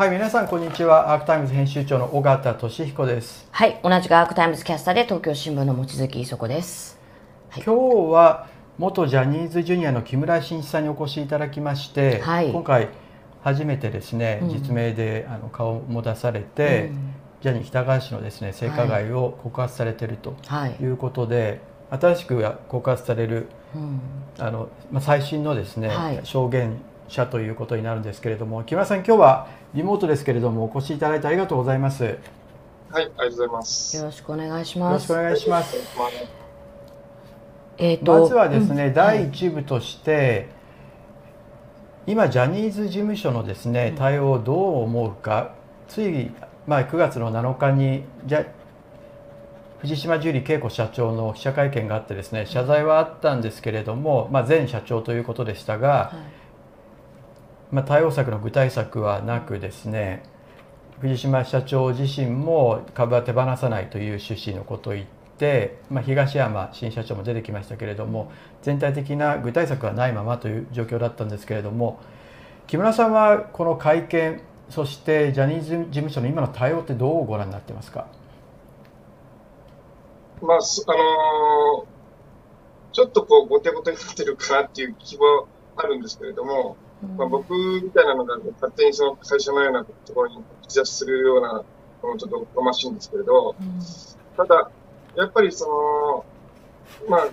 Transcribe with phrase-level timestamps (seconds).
[0.00, 1.12] はい皆さんこんにちは。
[1.12, 3.46] アークタイムズ編集長の尾形聡彦です。
[3.50, 6.98] はい同じくアークタイムズキャスターで東京新聞の望月衣塑子です、
[7.50, 8.46] はい、今日は
[8.78, 12.88] 元ジャニーズジュニアの木村伸一さんにお越しいただきまして、はい、今回
[13.44, 20.34] 初めてですね、うん、実名であの顔も出されて、うん、ジャニー喜多川氏のですね性加害を告発されていると
[20.80, 20.84] い。
[20.86, 24.00] うことで、はい、新しく告発される、うん、
[24.38, 32.04] あのまあ、最新のですね、はい、証言者ということになるんですけれども木村さん今日はリモートですけれどもお越しいただいてありがとうございます。
[32.04, 32.16] はい
[32.90, 33.96] ありがとうございます。
[33.96, 34.90] よろしくお願いします。
[34.90, 35.76] よろしくお願いします。
[37.78, 40.48] えーまずはですね、うん、第一部として、
[42.06, 45.54] 今ジャニーズ事務所のですね対応をどう思うか、
[45.88, 46.32] つい、
[46.66, 48.44] まあ、9月の7日にじゃ
[49.78, 56.39] 藤島ジュリー恵子社長の記者会見があってですね謝罪はあったんですけれども、まあ、前社長ということでしたが、はい
[57.72, 60.22] まあ、対応策の具体策はなくですね
[61.00, 65.06] 藤島社長自身も株は手放さないという趣旨のことを言っ
[65.38, 68.30] て、まあ、東山新社長も出てきましたけれども
[68.62, 72.00] 全体的な具体策はないままという状況だったんですけれども
[72.66, 78.06] 木村さんはこの会見そしてジャニーズ事務所の今の対応ってどうご覧になってますか、
[80.40, 81.86] まああのー、
[82.92, 85.46] ちょっとこう後手後手になってるかなっていう気は
[85.76, 86.76] あるんですけれども、
[87.16, 91.52] まあ、僕みたいなのが勝手にその会社のようなところに口出しするような
[92.02, 93.80] のもちょっとおかましいんですけれど、うん、
[94.36, 94.70] ただ、
[95.16, 96.24] やっぱりそ
[97.00, 97.28] の、まあ、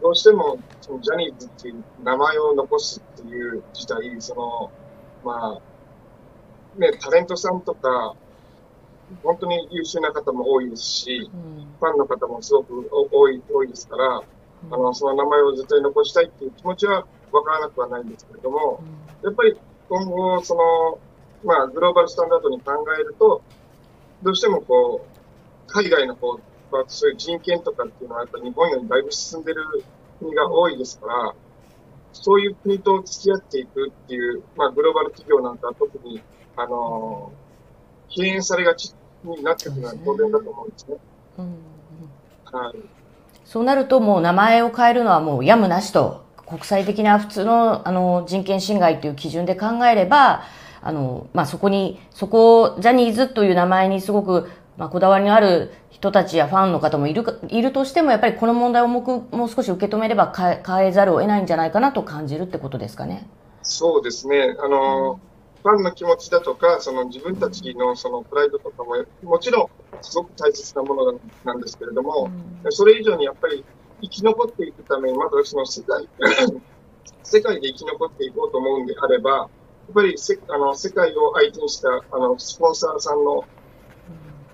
[0.00, 4.72] どうしてもそのジャニーズっていう名前を残すっていう自体、その、
[5.24, 5.60] ま
[6.76, 8.14] あ、ね、タレントさんとか、
[9.22, 18.82] 本当に優秀な方も多いですし、うん、ファンの方もすごく多い多いですから、うん、あのその名前を絶対残したいっていう気持ちはわからなくはないんですけれども、
[19.22, 19.56] やっぱり
[19.88, 20.98] 今後、その、
[21.44, 23.42] まあ、グローバルスタンダードに考えると、
[24.22, 26.32] どうしてもこう、海外の方
[26.70, 29.64] はそういう人権とかっていうのはやっぱ日本よりだいぶ進んでる
[30.18, 31.34] 国が多いですから、
[32.12, 36.20] そういう国と付き合っていくっていう、まあ、グローバル企業なんかは特に、
[36.56, 38.94] あのー、敬遠されがち
[39.24, 40.96] になってくるのは当然だと思うんですね。
[42.44, 42.74] はい。
[43.44, 50.42] そうなるともう名前を変えるのはもうやむなしと国際的な普通のあの人権侵害という基準で考えれば、
[50.82, 63.28] あの、まあ、そこに、そこ、ジャニーズという名前にすごく、まあ、こだわりのある人たちやファンの方もいるいるとしても、やっぱりこの問題をもう少し受け止めれば変え変えざるを得ないんじゃないかなと感じるってことですかね。
[63.62, 64.56] そうですね。
[64.58, 65.12] あの、
[65.64, 69.68] うん、ファンの気持ちだとか、その自分たちのそのプライドとかも、もちろん
[70.00, 72.28] すごく大切なものなんですけれども、
[72.64, 73.64] うん、それ以上にやっぱり
[74.02, 76.08] 生き残っていくために、まずその世界、
[77.22, 79.48] 世界で生き残っていこうと思うんであれば、やっ
[79.94, 83.44] ぱりせあの世界を相手にしたあのスポンサーさんの、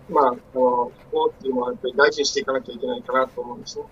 [0.08, 3.84] まあ、あの、気候っていうのはやっぱり大事にしていかなきゃいけないかなと思うんですね。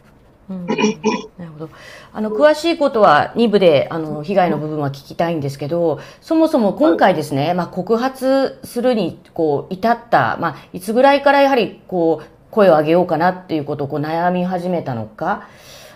[0.49, 0.67] うん、
[1.39, 1.71] なるほど。
[2.13, 15.49] あの、詳しいことは2部で、あの、被害の部分は聞きたいんですけど、そもそも今回ですね、まあ、告発するに、こう、至った、まあ、いつぐらいからやはり、こう、声を上げようかなっていうことをこう悩み始めたのか、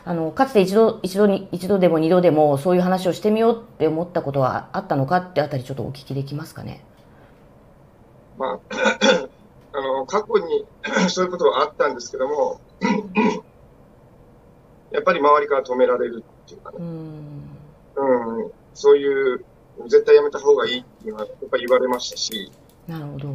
[0.05, 6.85] あの、かつて一度、一度に、一度でも二度でもそういう話をしてみようって思ったことはあったのかってあたりちょっとお聞きできますかね？
[8.39, 8.59] まあ、
[9.73, 10.67] あの、過去に
[11.11, 12.61] そういうことはあったんですけども、
[14.91, 16.79] やっぱり周りから止められるっていうかね。
[16.79, 18.51] うん,、うん。
[18.75, 19.45] そういう、
[19.87, 22.51] 絶対やめた方がいいっていうのはやっぱり言われましたし。
[22.89, 23.29] なるほど。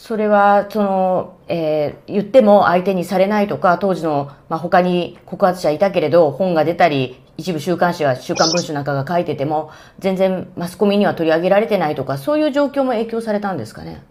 [0.00, 14.04] それは、その、えー、言っても相手にされないとか、当時の、まあ、他に告発者いたけれど、本が出たり、一部週刊誌は週刊文春なんかが書いてても、全然マスコミには取り上げられてないとか、そういう状況も影響されたんですかね？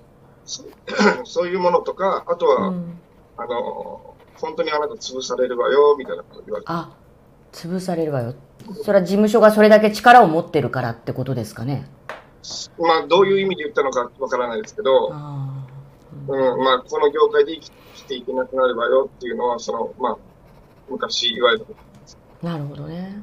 [1.23, 2.99] そういうものとか、あとは、うん、
[3.37, 6.71] あの、本当にあなた潰されるわよ、みたいなこと言われて。
[6.71, 6.91] あ、
[7.53, 8.35] 潰されるわよ。
[8.83, 11.87] それは事務所がそれだけ力を持ってるからってことですかね？
[12.77, 15.13] まあ、どういう意味で言ったのかわからないですけど、
[16.27, 20.17] うん、まあ、この業界で生きていけなくなるわよっていうのは、その、まあ、
[20.89, 21.65] 昔言われた。
[22.41, 23.21] なるほどね。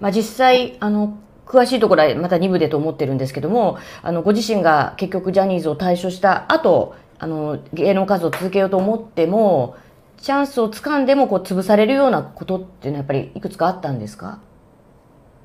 [0.00, 9.76] まあ、実際、あの、詳しいところはまた2部でと思ってるんですけども、あの、ご自身が結局ジャニーズを退所した後、あの、芸能活動を続けようと思っても、
[10.16, 14.40] チャンスをつかんでもこう潰されるようなことっていうのはやっぱりいくつかあったんですか？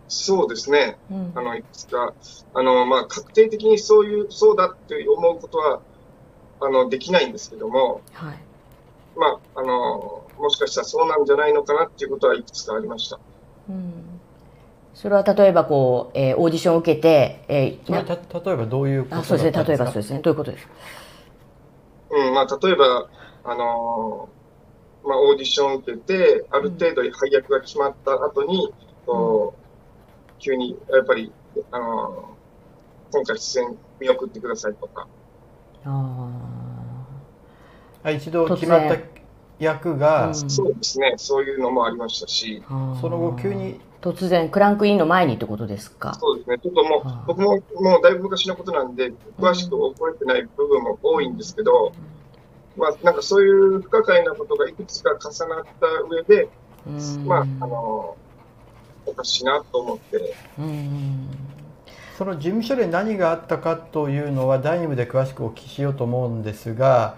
[0.07, 0.97] そうですね。
[1.11, 2.13] うん、あの、いくつか、
[2.53, 5.81] あの、まあ、確定的にそういう、そうだって思うことは
[6.61, 8.39] あの、できないんですけども、はい。
[9.15, 13.19] まあ、あの、もしかしたらそうなんじゃないのかなっていうことはいくつかありました。
[13.69, 14.19] うん。
[14.94, 20.73] それは例えばこう、えー、オーディションを受けて、えー、それた例えばどういうことあそうですね例えばそうですねどういうことですか？
[22.11, 23.07] うんまあ例えば
[23.45, 28.73] あのー、まあオーディションを受けてある程度配役が決まった後に、うん、
[29.06, 31.31] こう急にやっぱり
[31.71, 35.07] あのー、今回出演見送ってくださいとか
[35.85, 36.29] あ
[38.03, 38.97] あ一度決まった
[39.59, 41.15] 役が、うん、そうですね。
[41.17, 42.63] そういうのもありましたし。
[42.67, 43.79] その後急に。
[44.01, 46.13] 突然クランクインの前にってことですか？
[46.13, 46.57] そうですね。
[46.59, 51.91] ちょっともう僕ももうだいぶ昔のことなんで詳しく覚えてない部分も多いんですけど、
[52.77, 56.47] まあなんかそういう不可解なことがいくつか重なった上で、
[57.25, 58.15] まああの
[59.05, 60.33] おかしいなと思って。
[62.19, 67.16] その事務所で何があったかというのは第2部で詳しくお聞きしようと思うんですが、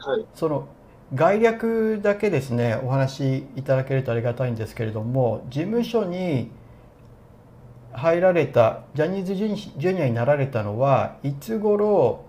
[0.00, 0.66] はい、その
[1.14, 6.50] 概略だけですねお話しいただけるとありがたいんですけれども事務所に
[7.92, 12.24] 入られたジャニーズジュニアになられたのはいつ頃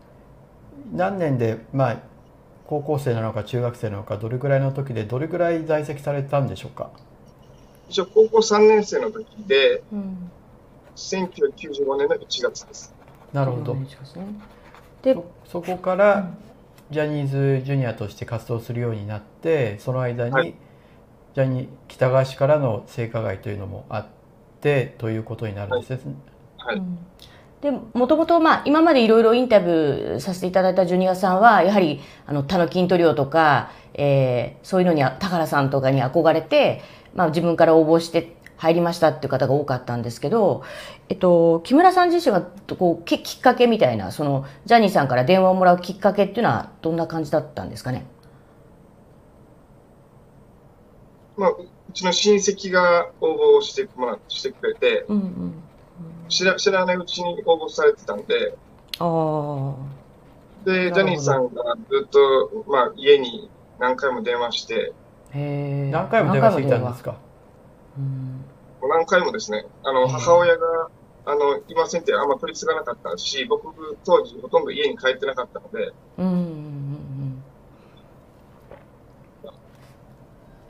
[0.94, 1.98] 何年でまあ
[2.68, 6.92] 高校生なのか中学生なのかどれぐらいの時でどれぐらい在籍されたんでしょうか？
[7.90, 10.32] 一応高校3年生の時で、うん、
[10.96, 12.94] 1995年の1月です。
[13.34, 13.78] なるほど。
[15.02, 15.16] で
[15.46, 16.32] そこから、
[16.92, 20.54] ジャニーズジュニアとして活動するようになってその間に、はい、
[21.34, 24.06] ジャニー北川氏からの性加害というのもあっ
[24.62, 26.16] てということになるんですね。
[26.58, 26.88] はい、はい
[27.62, 36.84] でもともと、まあ、今までいろいろインタビューさせていただいたジュニアさんはやはりあのタノキントリオとか、えー、そういうのに田原さんとかに憧れて、
[37.16, 40.64] まあ、自分から応募して入りましたっていう方が多かったんですけど、
[41.10, 42.42] えっと、木村さん自身が
[42.78, 48.06] こうきっかけみたいなそのジャニーさんから電話をもらうきっかけっていうのはどんな感じだったんですかね、
[51.38, 55.54] まあ、うちの親戚が応募してもらしてくれて、うんうん
[56.28, 58.56] 知ら知らないうちに応募されてたんで。
[58.98, 59.76] あ
[60.66, 63.48] でジャニーさんがずっと、まあ、家に
[63.78, 64.94] 何回も電話して。
[65.32, 67.16] 何回も電話していたんですか？
[68.82, 70.90] 何回もですね、あの、母親が、
[71.26, 75.94] あの、いませんってあんま取り継がなかったし、僕、当時ほとんど家に帰ってなかったので。
[76.18, 77.44] うんうんうん、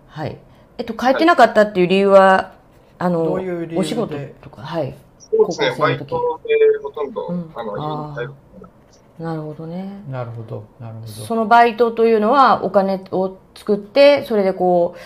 [0.07, 0.37] はい。
[0.77, 2.51] えっと、帰ってなかったっていう理由は、はい、
[2.99, 4.95] あの、お仕事とか、はい。
[5.19, 6.11] そうですね、バイトで
[6.81, 8.33] ほとんど、うん、あの、家に帰る
[9.19, 10.03] なるほどね。
[10.09, 11.07] なるほど、なるほど。
[11.07, 14.99] そのバイトというのは、お金を作って、それでこう、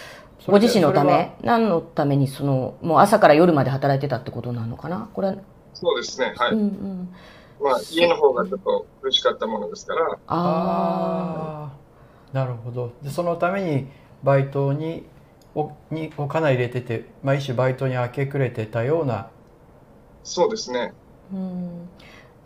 [0.48, 1.36] ご自身のため？
[1.42, 5.10] 何のためにそのもう朝から夜まで働いてたってことなのかな？
[5.14, 5.38] これ。
[5.74, 7.10] そうですねはい、うんうん。
[7.62, 10.18] まあ、家の方がちょっと苦しかったものですから。
[10.28, 11.72] ああ
[12.34, 12.94] なるほど。
[13.02, 13.88] でそのために
[14.24, 15.06] バイトに
[15.56, 19.30] おにお金入れてて、まあ、一種バイトに明け暮れてたような。
[20.24, 20.94] そうですね。
[21.34, 21.90] うん。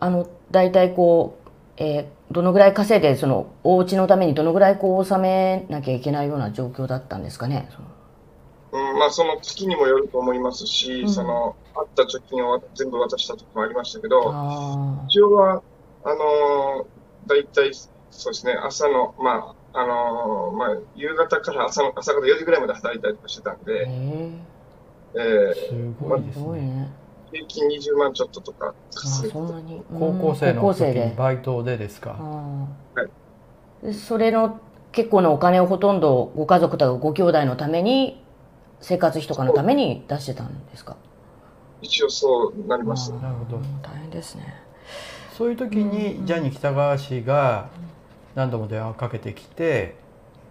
[0.00, 1.43] あの大体こう、
[1.76, 7.68] えー、どのぐらい稼いでそのお家のためにどのぐらいこう納めなきゃいけないような状況だったんですかね？
[8.72, 14.18] うんまあ、その月にもよると思いますし、うん、そのあった貯金を全部渡した時もありましたけど、
[15.08, 15.62] 一応は、
[16.04, 26.90] あのー、大体そうですね、朝の、まあ、あのー、まあ、夕方から朝の朝方4時ぐらいまで働いたりとかしてたんで、えー、えー、すごいね。
[27.34, 28.74] 平均20万ちょっととか。
[28.90, 29.82] そんなに？
[29.92, 32.68] 高校生の時バイトでですか、は
[33.82, 34.60] い、それの
[34.92, 38.22] 結構なお金をほとんどご家族とかご兄弟のために
[38.80, 40.96] 生活費とかのために出してたんですか？
[41.82, 43.12] 一応そうなります。
[43.14, 43.58] なるほど。
[43.82, 44.54] 大変ですね。
[45.36, 47.68] そういう時に、ジャニー喜多川氏が
[48.36, 49.96] 何度も電話をかけてきて、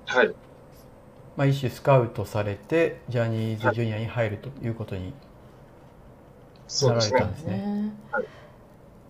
[0.06, 0.36] はい。
[1.38, 5.13] まあ、一種スカウトされてジャニーズジュニアに入るということに
[6.82, 7.94] なられたんですね。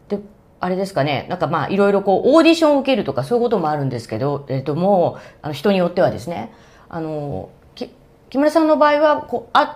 [0.09, 0.19] で
[0.59, 1.25] あれですかね。
[1.29, 6.53] なんかまあいろいろこうオーディションを受けるとかそういうこともあるんですけど、えっと、もあの人によってはですね。
[6.89, 9.67] あの木村さんの場合はこう会っ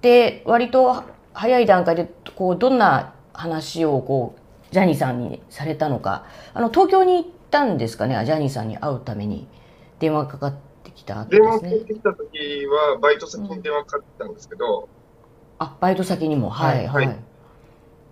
[0.00, 4.36] て割と早い段階でこうどんな話をこ
[4.70, 6.26] うジャニーさんにされたのか。
[6.54, 8.20] あの東京に行ったんですかね。
[8.24, 9.46] ジャニーさんに会うために。
[9.98, 14.86] 電話かかってきた、ね、電話かかってきた時はバイト先に電話かかってきたんですけど、うん、
[15.58, 16.50] あバイト先にも。
[16.50, 17.16] はい、はい、はい、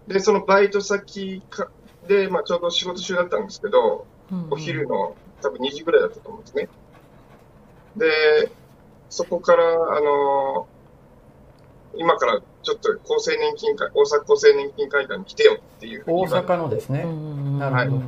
[0.07, 1.69] でそのバイト先か
[2.07, 6.69] で、まあ、ちょうど仕事中だったんですけど、うんうん、お昼の多分2時ぐらいだったと思うんですね
[7.97, 8.51] で
[9.09, 17.05] そこから、あのー、今からちょっと厚生年金会、大阪厚生年金会館に来てよっていう大阪のですね。
[17.59, 18.03] なるほど。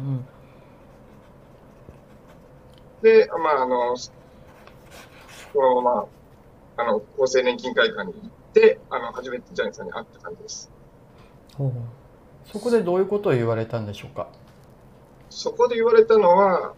[3.03, 3.97] で、まあ、あの、
[5.55, 6.07] このまま、
[6.79, 10.73] あの、厚生年金会館に行って、あの、初めてジャニーさんに会った感じです。
[12.52, 14.28] そこでどういうことを言われたんでしょうか？
[15.30, 16.75] そこで言われたのは、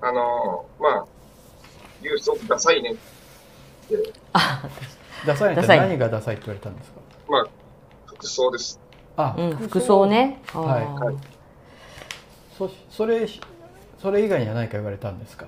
[0.00, 1.06] あの、まあ、
[2.00, 2.94] ユースオブダサいねっ
[3.88, 4.62] て、あ、
[5.26, 7.00] ダサいって何がダサいって言われたんですか？
[7.28, 7.46] まあ、
[8.06, 8.80] 服装です。
[9.16, 10.40] あ、うん、服装ね。
[10.52, 11.04] はい。
[11.04, 11.16] はい。
[12.56, 13.28] そそれ
[14.00, 15.46] それ以外には何か言われたんですか？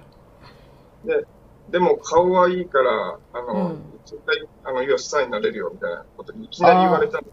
[1.04, 1.24] で、
[1.70, 3.82] でも顔はいいから、あの、うん。
[4.04, 7.28] 絶対、あの、ユースターになれるよみたいなことにいきなり言われたので、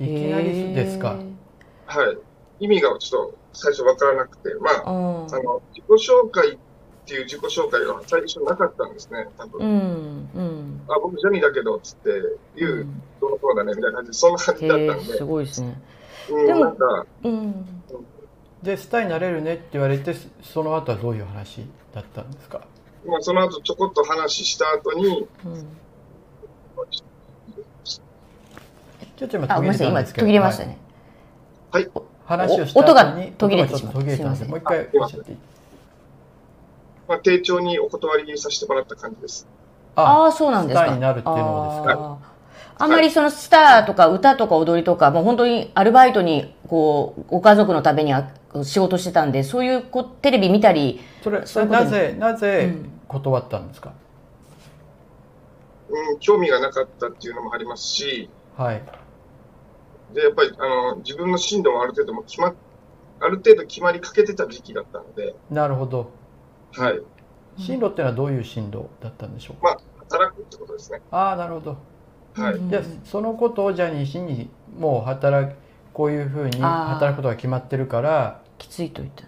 [0.00, 1.16] いきなりですか？
[1.86, 2.18] はい。
[2.60, 5.34] 意味がちょっと最初わからなくて、まあ、うん。
[5.34, 6.58] あの、自己紹介っ
[7.06, 9.60] ていう自己紹介が最初なかったんですね、多分。
[9.60, 10.80] うんうん。
[10.88, 12.10] あ、僕ジャニーだけど、つって、
[12.56, 13.02] 言う、うん。
[13.20, 15.80] どうのだね、みたいな感じで、そんな感じだったんで、すごいですね。
[16.30, 17.66] うん、でもなんか、うん。
[18.62, 22.62] でスターになれるねって言われてそその後はどういう話だったんですか？
[23.04, 25.66] まあ、その後ちょこっと話した後に、うん
[29.16, 30.78] ちょっと今途切れたんですけど途切れましたね。
[31.70, 31.90] はい、
[32.24, 34.00] 話をした音が途切れてしまった。
[34.00, 35.38] すすいませんもう一回おっしゃっていい
[37.06, 39.46] まあ、丁重にお断りさせてもらった感じです。
[39.94, 40.84] ああ、そうなんですか。
[40.84, 42.18] スターになるっていうのをですか？
[42.78, 48.32] あんまりそのスターとか歌とか踊りとか、もう本当にアルバイトに、こう、ご家族のためにあ
[48.64, 52.90] 仕事してたんで、そういうこうテレビ見たり、それそれなぜなぜうん。
[53.06, 53.92] 断ったんですか、
[55.88, 58.82] うん、興味がなかったっていうのもありますし、はい
[60.14, 62.54] で、やっぱり、あの、自分の進路もある程度も決まっ、
[63.20, 66.10] ある程度決まりかけてた時期だったので、なるほど
[66.72, 67.00] はい。
[67.56, 71.00] 進路っていうのはどういう進路だったんでしょうか、まあ、働くってことですね。
[71.10, 71.76] ああなるほど
[72.34, 72.54] はい。
[72.54, 75.56] うんじゃあそのことをジャニー氏にもう働く
[75.92, 79.24] こういうふうに働くことが決まってるからきついと言った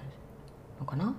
[0.81, 1.15] のかな？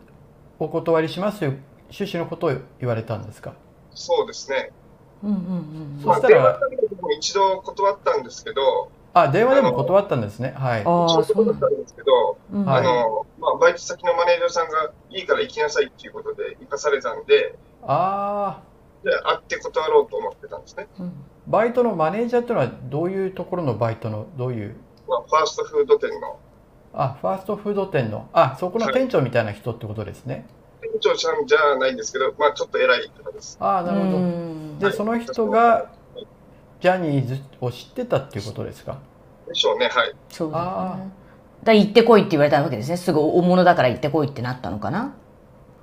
[0.59, 3.53] お断りしますという趣旨のことを言われたんですか？
[3.91, 4.71] そうですね。
[5.24, 6.05] うんうんうん。
[6.05, 10.53] まあ、そしたら電話かけても一度断ったんですけど、あ電話でも断ったんですね。
[10.57, 10.83] はい。
[10.86, 11.67] ああ、そうなんだ。
[11.67, 20.88] 断ったんですけど、あの、まあ、バイト先のマネージャーさんがいいから行きなさいっていうことで行かされたんで、ああで、会って断ろうと思ってたんですね。
[21.00, 21.13] うん。
[21.47, 24.75] バイトのマネージャーっていうのはどういうところのバイトのどういう？
[25.07, 26.39] まあ、ファーストフード店の。
[26.93, 28.27] あファーストフード店の。
[28.33, 30.47] あそこの店長みたいな人ってことですね、
[30.81, 33.57] 店長さんじゃないんですけど、まあ、ちょっと偉い方です。
[33.59, 34.79] ああなるほど、うん。
[34.79, 35.91] でその人が
[36.79, 39.00] ジャニーズを知ってたっていうことですか？
[39.48, 40.13] でしょうね、はい。
[40.29, 41.12] そうだね。
[41.63, 42.98] だ行ってこいって言われたわけですね。
[42.98, 45.15] すぐ大物だから行ってこいってなったのかな？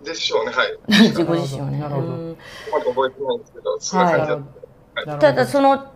[0.05, 0.79] でしょうね、はい。
[0.89, 1.79] 自己自身をね。
[1.79, 2.37] なるほど
[2.93, 4.37] 覚えてないんですけど、そんな感じだった。
[4.37, 4.45] なる
[5.07, 5.93] ほどただその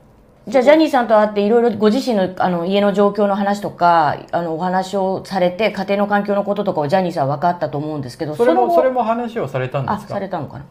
[0.48, 10.14] じゃあジャニーさんと会っていろいろご自身のあの家の状況の話とかあのお話をされて家庭の環境のこととかをジャニーさんは分かったと思うんですけどそれもそれも話をされたんであすか？
[10.14, 10.64] されたのかな？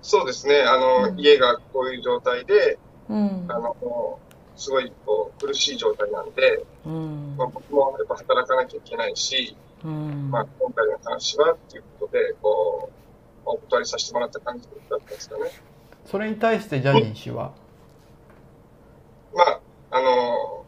[0.00, 2.78] そうですね、あの、うん家がこういう状態で、
[3.08, 3.46] うん。
[3.48, 4.18] あの、
[4.56, 7.34] すごいこう苦しい状態なんで、うん。
[7.36, 10.30] まあ、僕もやっぱ働かなきゃいけないし、うん。
[10.30, 12.92] まあ、今回の話はっていうことで、こう、
[13.44, 15.50] お断りさせてもらった感じだったんですかね。
[16.06, 17.52] それに対してジャニー氏は？
[19.34, 20.64] まあ、あの、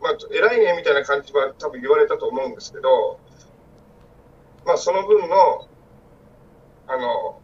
[0.00, 3.20] まあ、偉いねみたいな感じは多分言われたと思うんですけど、
[4.64, 5.68] まあ、その分の、
[6.86, 7.40] あの、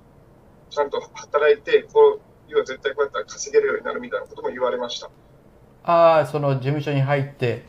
[0.71, 5.11] ちゃんと働いて、こう、要は絶対こうやったら稼げるようになるみたいなことも言われました。
[5.85, 7.65] ああその事務所に入って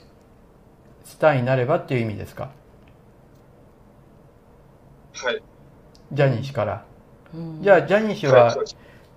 [1.06, 2.52] スターになればっていう意味ですか？
[5.14, 5.44] はい。
[6.12, 6.86] ジャニー氏から。
[7.34, 7.62] うん。
[7.62, 8.56] じゃあジャニー氏は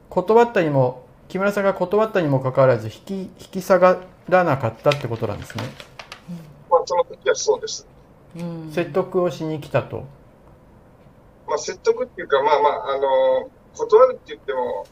[0.08, 5.64] 断ったにも木村さんが断ったにもかかわらず引き引き下がらなかったってことなんですね。
[6.70, 7.86] まあ、その時はそうです。
[8.36, 8.70] うん。
[8.70, 10.04] 説得をしに来たと。
[11.48, 14.86] まあ、説得っていうか、まあまあ、あの、断るって言っても、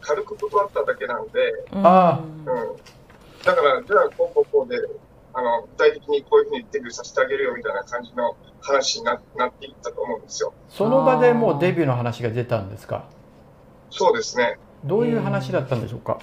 [0.00, 2.44] 軽く断っただけなんで、あうん。
[3.44, 4.76] だから、じゃあ、こうこうこうで、
[5.34, 10.52] あの、具体的にこういうふうにデビューさせてあげるよみたいな感じの話にななっていったと思うんですよ。
[10.68, 13.04] その場でもうデビューの話が出たんですか？
[13.90, 14.58] そうですね。
[14.84, 16.14] どういう話だったんでしょうか？
[16.14, 16.18] だ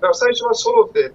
[0.00, 1.12] から最初はソロで、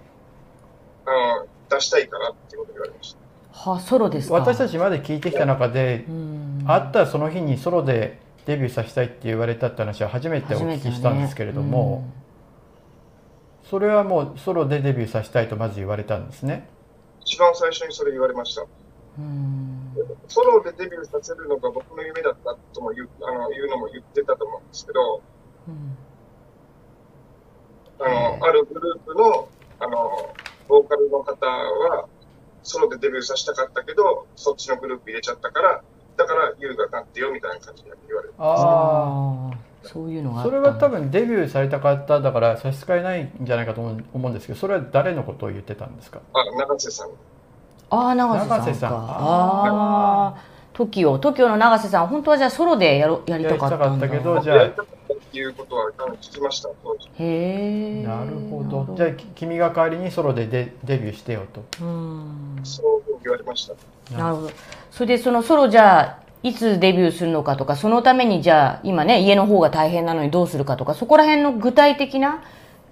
[1.06, 3.16] あの、出したいからっていうことを言われまし
[3.52, 3.70] た。
[3.70, 4.34] はソロですか？
[4.34, 12.08] 私たちまで聞いてきた中でうん会ったその日にソロでデビューさせたいって言われたって話は初めてお聞きしたんですけれども、
[13.64, 16.68] それはもうソロでデビューさせたいとまず言われたんですね。
[17.22, 18.62] 一番最初にそれ言われました。
[19.18, 19.92] うん。
[20.28, 25.22] ソロでデビューさせるのが僕の夢だったとも言うあの言うのも言ってたと思うんですけど、
[25.66, 25.98] うん。
[27.98, 29.48] あの、あるグループの、
[29.80, 30.34] あの、
[30.68, 32.06] ボーカルの方は、
[32.62, 35.82] ソロでデビューさせたかったけど、そっちのグループ入れちゃったから、だ
[36.26, 38.34] から、優がなってよみたいな感じで言われる。
[38.38, 46.20] あああそういうのがそたれは多分デビューされた方だから差し支えないんじゃないかと思う思うんですけどそれは誰のことを言ってたんですか？
[46.32, 47.10] あ、永瀬さん。
[47.90, 48.56] ああ永瀬さんか。
[48.56, 50.42] 永瀬さんああ
[50.74, 54.06] TOKIO TOKIO の永瀬さん本当はじゃあソロでやろやりたかったんだ。
[54.08, 54.74] やりたかったけどじゃあっ
[55.32, 57.08] ていうことは聞きました、当時。
[57.18, 58.92] へえなるほど。
[58.96, 61.62] じゃあき君が代わりにソロでデデビューしてよと。
[61.80, 62.60] うん。
[62.64, 63.74] そう言われました。
[64.12, 64.50] なるほど。
[64.90, 72.42] それでそのソロじゃあいつデビューするのかとかそのためにじゃあ今ね家の方が大変なのにどうするかとかそこら辺の具体的な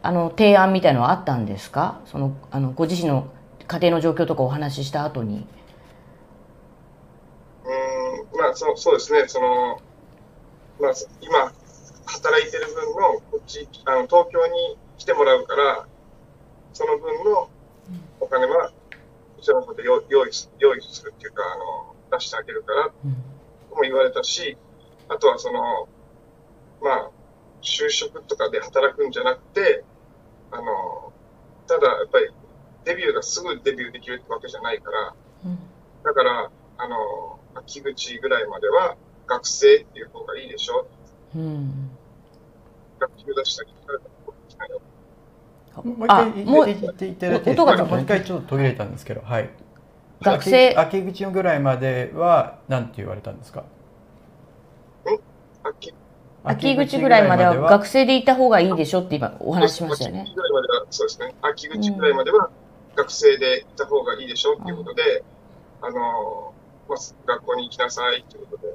[0.02, 2.00] あの提案みたいのはあったんですか？
[2.06, 3.28] そのあのご自身の
[3.66, 5.47] 家庭の状況とかお話しした後に。
[7.64, 9.80] うーん、まあ、そそうですね、その、
[10.78, 10.92] まあ、
[11.23, 11.50] 今、
[12.04, 15.87] 働いてる分の、こっち、あの、東京に来てもらうから、
[16.75, 17.49] その分の
[18.21, 18.75] お金は、こ
[19.45, 24.57] ちらの方で用用意す用意するっていうか、あの、出してあげるから、とも言われたし、
[25.09, 25.89] あとはその、
[26.81, 27.11] まあ、
[27.63, 29.85] 就職とかで働くんじゃなくて、
[30.51, 31.13] あの、
[31.67, 32.31] ただやっぱり
[32.85, 35.15] デビューがすぐデビューできるってわけじゃないから、
[36.05, 38.97] だから、あの、秋口ぐらいまでは
[39.27, 40.87] 学生っていう方がいいでしょ。
[41.35, 41.91] うん
[42.99, 44.81] 学級出したりとかできないよ。
[45.83, 49.50] もう一あ回もう言って言って言って音がちょっともう一回ちょっと途切れたんですけどはい。
[50.23, 50.71] 学生？
[50.76, 53.64] 秋秋口ぐらいまでは何て言われたんですか？
[55.64, 55.95] 秋
[56.45, 60.26] 秋口ぐらいまでは学生でいた方がいいでしょって今お話ししましたよね。
[60.31, 60.35] 秋。
[60.35, 61.35] 口ぐらいまでは、そうですね。
[61.40, 62.50] 秋口ぐらいまでは
[62.97, 65.25] 学生でいた方がいいでしょっていうことで、
[65.81, 66.52] あの、
[66.88, 68.75] まあ、学校に行きなさいっていうことで、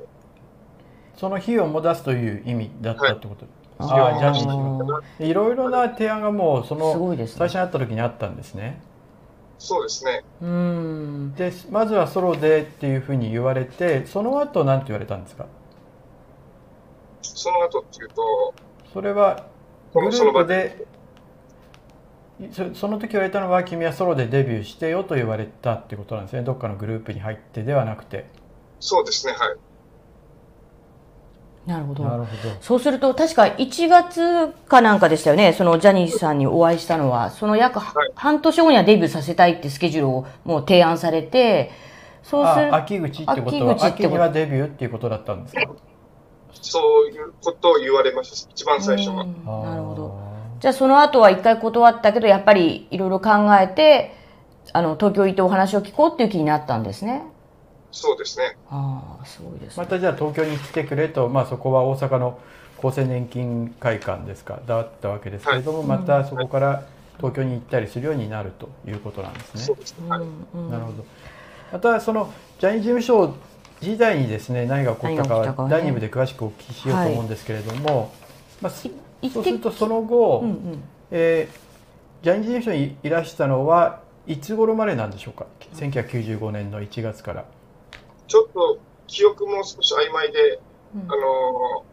[1.15, 7.55] その費用も出すという意味だったってこと、あーあジャニーズいろいろな提案がもうそすのごいですね最初。
[7.55, 8.81] に会った時にあったんですね
[9.57, 10.23] そうですね。
[10.41, 11.33] うん。
[11.35, 15.47] でまずはソロでっていうふうに言われてその後何て言われたんですか？
[17.21, 18.53] その後っていうと、
[18.93, 19.45] それは
[19.93, 20.85] グルこのその場ープで
[22.53, 28.27] そその時言われたのは君はソロでデビューしてよと言われたってことなんですねどっかのグループに入ってではなくて
[28.79, 29.57] そうですね、はい。
[31.69, 32.03] なるほど。
[32.03, 35.53] なるほどそうすると確か1月かなんかでしたよね。
[35.53, 41.71] そのジャニーさんにお会いしたのは、その約ははい半年後にはデビューさせたいってスケジュールをもう提案されて、
[42.23, 45.61] そうするあ秋口ってことは秋口ってこと秋にはデビューっていうことだったんですか？
[46.51, 49.23] そういうことを言われました、一番最初は。
[49.23, 50.19] うんなるほど。
[50.59, 53.29] じゃあその後は一回断ったけど、やっぱりいろいろ考
[53.61, 54.15] えて、
[54.73, 57.23] あの、東京行ってお話を聞こうっていう気になったんですね。
[57.91, 58.57] そうですね。
[58.69, 59.83] ああ、すごいですね。
[59.83, 62.39] またじゃあ東京に来てくれと、まあ、そこは大阪の
[62.77, 66.83] 厚生年金会館ですかだったわけですけれども、またそこから
[67.17, 69.61] 東京に行ったりするようになるということなんですね。
[69.61, 70.09] そうですね。
[70.09, 70.19] はい。
[70.69, 71.05] なるほど
[71.71, 73.35] またそのジャニーズ事務所
[73.81, 78.11] 時代にですね何が起こったかは第2部で詳しくお聞きしようと思うんですけれども、
[78.61, 81.69] まあ、そいそうするとその後、うんうんえー
[82.21, 87.45] ジャニーズ事務所にいらしたのはいつ頃までなんでしょうか？1995年の1月から。
[88.29, 90.61] ちょっと記憶も少し曖昧で、
[90.95, 91.89] うんあのー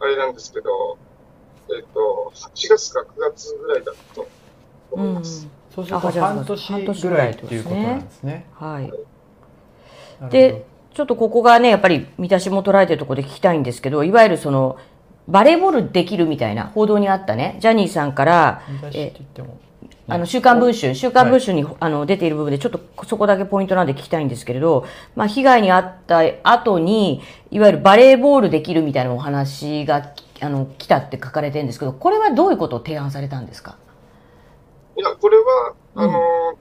[0.00, 0.98] あれなんですけど、
[1.74, 4.28] えっ、と、8月か9月ぐらいだったと
[4.90, 5.48] 思います。
[5.74, 8.46] そうすると半年ぐらいっていうことなんですね。
[8.52, 8.92] はい。
[10.30, 10.64] で
[10.94, 14.78] ちょっとここがね、やっぱり見出しも捉えてるところで聞きたいんですけど、いわゆるその、
[15.26, 19.58] バレーボールできるみたいな報道にあったね、ジャニーさんから、見出しって言っても、
[20.06, 24.84] あの、週刊文春、週刊文春に、あの出ている部分で、ちょっとそこだけポイントなんで聞きたいんですけれど、
[25.16, 30.10] まあ、被害に遭った後に、いわゆるバレーボールできるみたいなお話が、
[30.42, 33.76] あの、来たって書かれてるんですけど、これはどういうことを提案されたんですか？
[34.96, 36.02] いや、これは、うん。
[36.02, 36.56] あのー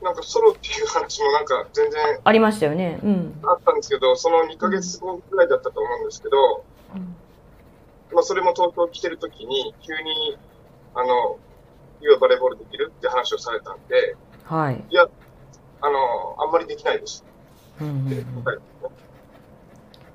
[0.00, 3.00] なんかソロっていう話もなんか全然ありましたよね。
[3.02, 3.40] うん。
[3.42, 6.62] あったんですけど、その2ヶ月後ぐらいだったと思うんですけど、
[8.14, 10.38] まあ、それも東京来てる時に、急に、
[10.94, 11.38] あの、
[12.00, 14.84] いわバレーボールできるって話をされたんで、はい。
[14.88, 15.06] いや、
[15.80, 17.24] あの、あんまりできないです。
[17.80, 18.24] うん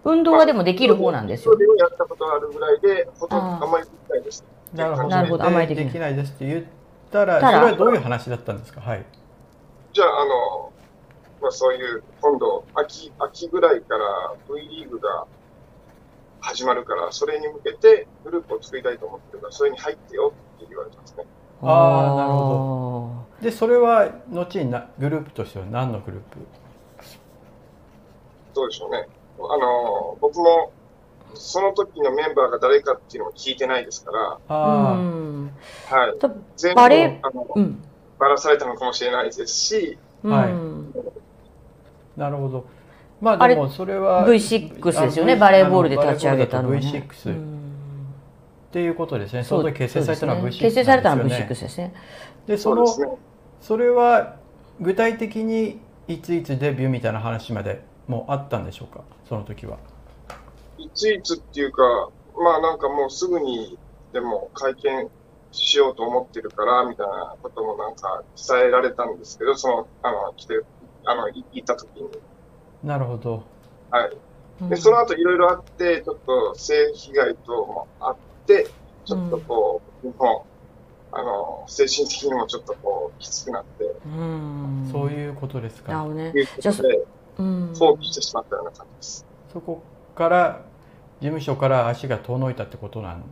[0.05, 1.53] 運動はでもできる方なんですよ。
[1.53, 1.59] そ。
[1.59, 4.43] れをやったことがあるぐらいで、ほとんどあんまりできないです。
[4.73, 5.07] なるほど。
[5.07, 5.45] なるほど。
[5.45, 6.15] あんまりできない。
[6.15, 6.65] ですって言っ
[7.09, 8.81] たらたらそれはどういう話だったんですか？
[8.81, 9.05] はい。
[9.93, 10.73] じゃあ、あの、
[11.41, 15.25] まあ、そういう、今度、秋、秋ぐらいから V リーグが
[16.41, 21.25] 始まるから、それに向けてグループを作りたいと思ってるから、それに入ってよって言われたんですね。
[21.61, 26.37] あーなるほでそれは後になグループとしては何のグループ？
[28.53, 29.07] どうでしょうね。
[29.39, 30.71] あの、僕も、
[31.33, 34.55] その時のメンバーが誰かっていうのも聞いてないですから。
[34.55, 36.19] はい。
[36.19, 37.83] と全部バレあのうん。
[38.19, 40.51] ばらされたのかもしれないですし、はい。
[40.51, 40.93] うん。
[42.15, 42.65] なるほど。
[43.19, 45.35] まあでもそれは V6 ですよね。
[45.35, 47.62] バレーボールで立ち上げたのは、ね、V6、
[48.73, 49.43] っていうことですね。
[49.43, 51.93] その時結成されたのは V6 です、ね、結成されたのは V6 ですね。
[52.47, 52.87] でその
[53.61, 54.37] それは
[54.81, 59.03] 具体的にいついつデビューみたいな話までもうあったんでしょうか？
[59.29, 59.77] その時は。
[60.79, 63.77] いついつっていうかまあなんかもうすぐに
[64.11, 65.07] でも会見
[65.51, 70.59] しようと思ってるからみたいなこともなんか伝えられたんですけどそのあの来て
[71.05, 72.09] あの行った時に。
[72.83, 73.43] なるほど。
[73.91, 74.17] はい。
[74.67, 78.32] でその後いろいろあってちょっと性被害等もあって
[79.05, 80.43] ちょっとこう、日本
[81.11, 85.93] あの精神的にもちょっとこうきつくなって、うん、そういうことですか。
[85.93, 86.31] なるね。
[86.35, 87.05] いうことで、
[87.37, 89.25] 放棄してしまったような感じです。
[89.51, 89.83] そこ
[90.15, 90.61] から
[91.21, 93.23] 事務所から足が遠のいたってことなん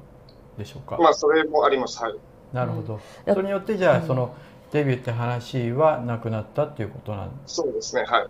[0.58, 0.98] でしょうか。
[0.98, 2.04] まあそれもあります。
[2.04, 2.16] はい。
[2.54, 3.00] なるほど。
[3.28, 4.36] それによってじゃあ、その
[4.72, 8.04] デビューって話はなくなったっていうことなんそうですね。
[8.04, 8.28] はい。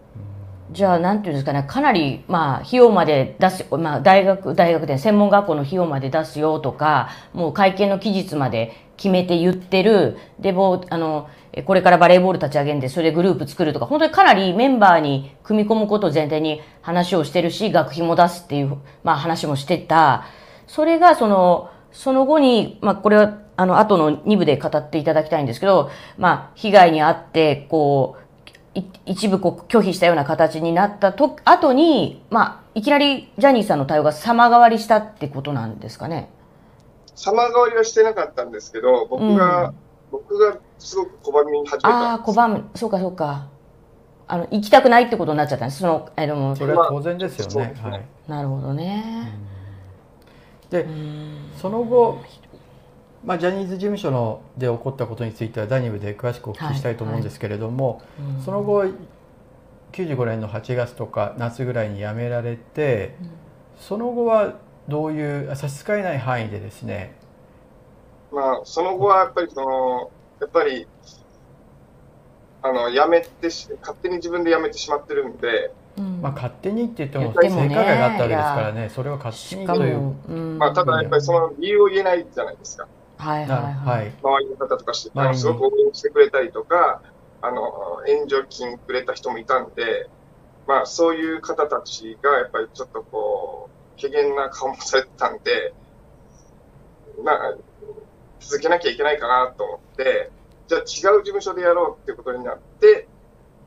[0.71, 11.29] じゃあ、なんていうんですかね、かなり、まあ、費用まで出す、まあ、大学、大学で専門学校の費用まで出すよとか、もう会見の期日まで決めて言ってる、でも、あの、
[11.65, 20.23] これからバレーボール立ち上げんで、それでグループ作るとか、本当にかなりメンバーに組み込むことを前提に話をしてるし、学費も出すっていう、まあ話もしてた。
[20.67, 28.20] それが、その、その後に、まあこれは、あの、後の2部で語っていただきたいんですけど、まあ、被害に遭って、こう、
[29.05, 36.29] 一部こう拒否したような形になったと、後に、まあ、いきなりジャニーさんの対応が様変わりしたってことなんですかね？
[37.15, 39.75] 様変わりはしてなかったんですけど、僕が、うん、
[40.11, 43.47] 僕がすごく拒み始めたああ、拒む、そうかそうか。
[44.27, 45.81] あの、行きたくないってことになっちゃったんです。
[45.81, 47.75] その、あの、それは当然ですよね。
[47.83, 48.05] はい。
[48.29, 49.37] なるほどね。
[50.69, 50.87] で、
[51.61, 52.21] その後、
[53.23, 58.85] まあ、ジャニーズ事務所ので起こったことについてはダニブで詳しくお聞きしたいと思うんですけれども、はいはい、その後
[59.91, 63.29] 95年の8月とか夏ぐらいに辞められて、うん、
[63.77, 64.55] その後は
[64.87, 67.15] どういう差し支えない範囲でですね
[68.31, 70.87] まあその後はやっぱりそのやっぱり
[72.63, 82.87] あの辞めてし勝手に自分で辞めてしまってるんで、うん、まあ勝手にって言っても性加害があったわけですからねそれは勝手にという、うん、まあただやっぱりその理由を言えないじゃないですか。
[83.21, 87.01] はいはいはい、周りの方とかして、すごく応援してくれたりとか
[87.41, 90.09] あの援助金くれた人もいたんで、
[90.67, 95.73] まあ、そういう方たちがやっぱりちょっとこう軽減な顔もされてたんで、
[97.23, 97.55] まあ、
[98.39, 100.31] 続けなきゃいけないかなと思って、
[100.67, 103.07] じゃあ違う事務所でやろうっていうことになって、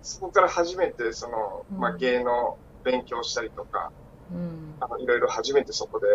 [0.02, 3.90] そこから初めてその、まあ、芸能勉強したりとか、
[4.32, 6.06] うん、あのいろいろ初めてそこで、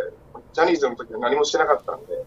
[0.53, 2.25] ジャニーズの時は何もしてなかったんで、うん、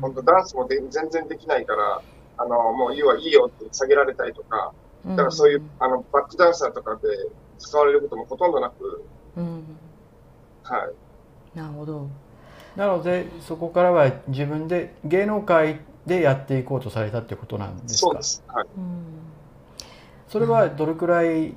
[0.00, 2.02] 本当ダンスもで全然できないから、
[2.38, 4.72] あの、もういいわ、いいよって下げられたりとか、
[5.06, 7.08] だからそういう、あの、バックダンサーとかで
[7.58, 9.04] 使われることもほとんどなく、
[9.36, 9.64] うん、
[10.62, 10.78] は
[11.54, 11.58] い。
[11.58, 12.08] なるほど。
[12.76, 17.98] なのでそこからは自分で芸能界でやっていこうとされたってことなんですか？
[18.06, 18.66] そうです、はい、
[20.28, 21.54] それはどれくらい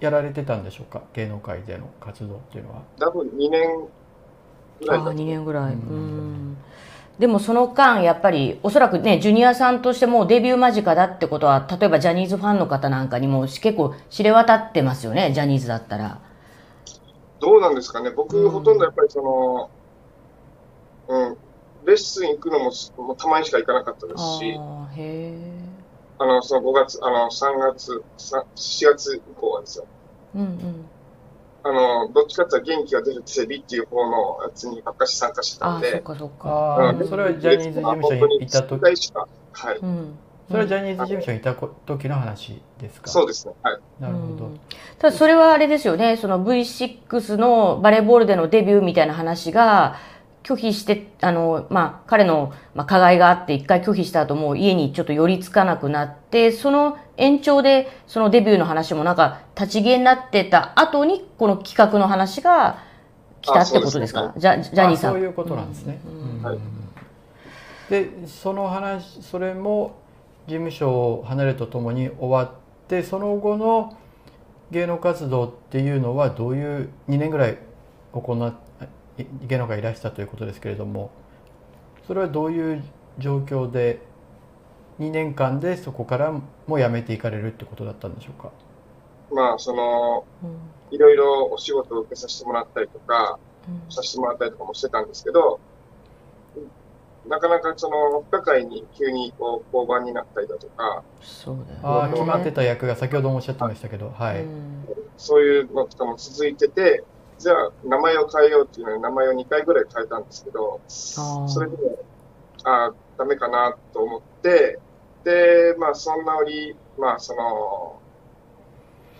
[0.00, 1.02] やられてたんでしょうか？
[1.14, 2.82] 芸能界での活動っていうのは。
[2.98, 3.88] 多分2年
[4.80, 5.74] ぐらいあ2年ぐらい。
[5.74, 6.56] うん
[7.20, 16.18] でもその間やっぱりおそらくねジュニアさんとしてもデビュー間近だってことは例えばジャニーズファンの方なんかにも結構知れ渡ってますよねジャニーズだったら。
[17.38, 19.70] どうなんですかね、僕、ほとんどやっぱりその、
[21.08, 21.36] うん、
[21.86, 24.54] レッスン行くのももうたまにしか行かなかったですし、
[26.18, 28.44] あのその5月、あの3月、4
[28.86, 29.86] 月以降はですよ。
[30.34, 30.99] うんうん
[31.62, 35.88] あの、どっちかっていうと元気が出るテレビっていう方のやつにばっかし参加してたんで。
[35.88, 36.94] あ、そっかそっか。
[36.98, 38.82] うん、それはジャニーズ事務所にいたとき。
[38.82, 39.78] はい。
[39.78, 40.18] うん
[40.48, 43.08] それはジャニーズ事務所にいた時の話ですか？
[43.08, 43.54] そうですね。
[43.62, 43.78] はい。
[44.00, 44.50] なるほど。
[44.98, 49.94] ただそれはあれですよね、その V6 のバレーボールでのデビューみたいな話が、
[50.42, 62.82] 拒否して、あの、まあ、彼の、まあ、加害があって一回拒否した後もう家にちょっと寄りつかなくなって、その延長でそのデビューの話もなんか立ち消えになってた後にこの企画の話が
[63.42, 65.12] 来たってことですか、ね、ジャジャニーさん。
[65.12, 66.00] そういうことなんですね。
[66.06, 66.50] うん。
[66.52, 66.60] うん、
[67.90, 70.00] で、その話、それも
[70.46, 73.96] 事務所を離れるとともに終わってその後の
[74.70, 77.58] 芸能活動っていうのはどういう2年ぐらい
[78.12, 78.54] 行っ
[79.42, 81.10] 芸能界いらしたということですけれども
[82.06, 82.82] それはどういう
[83.18, 84.00] 状況で
[84.98, 86.32] 2年間でそこから
[86.66, 88.50] も辞めていかれるってことだったんでしょうか？
[89.32, 90.24] まあその、
[90.90, 93.38] いろいろお仕事を受けさせてもらったりとか、
[93.88, 95.60] させてもらったりとかもしてたんですけど
[97.28, 104.44] なかなかその不可解に急にこう交番になったりだとか、そうだよ、ね、ああ決まってた役が先ほどもおっしゃってましたけど、はい、
[105.16, 107.04] そういうのとかも続いてて、
[107.40, 111.98] じゃあ名前を変えようっていうのに名前を2回ぐらい変えたんですけど、それでも、
[112.64, 114.78] ああ、ダメかなと思って、
[115.24, 117.98] で、まあそんな折、まあその、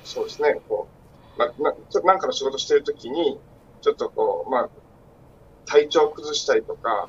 [0.05, 0.87] そうですね、こ
[1.37, 3.41] う、まあ、なちょなんかの仕事してるときに、
[3.81, 4.69] ちょっとこう、まあ、
[5.65, 7.09] 体調を崩したりとか、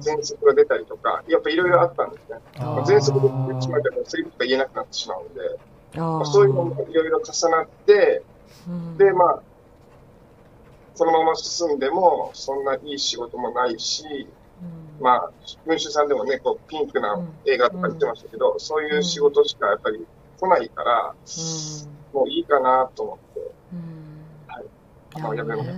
[0.00, 2.38] 喘息が出たりとか、やっぱいろいろあったんですね。
[2.58, 5.40] まあ、喘息で言ってしまうと、セリフとか言えなくなってしまうので、
[6.00, 8.22] まあ、そういうのもいろいろ重なって、
[8.96, 9.42] で、まあ、
[10.94, 14.28] そのまま進んでも、そんないい仕事もないし、
[15.00, 15.30] まあ、
[15.66, 20.06] 文春さんでもね、こう、ピンクな映画とか言ってましたけど、そういう仕事しかやっぱり
[20.38, 21.14] 来ないから、
[22.12, 23.40] もういいかなと思って、
[24.46, 24.64] はい。
[25.20, 25.74] まあ、やめました。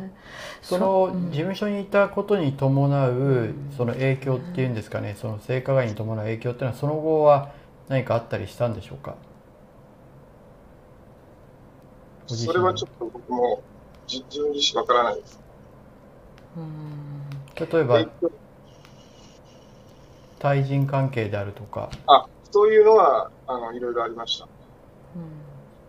[0.62, 7.52] その事務所にいたことに伴うその影響っていうんですかねその性加害に伴う影響っていうのはその後は
[7.88, 9.16] 何かあったりしたんでしょうか？
[12.26, 13.62] それはちょっと僕も
[14.06, 15.40] 自分自身わからないです。
[17.56, 18.04] 例えば
[20.38, 24.48] 対人関係であるとかあそういうのはあのいろいろありました。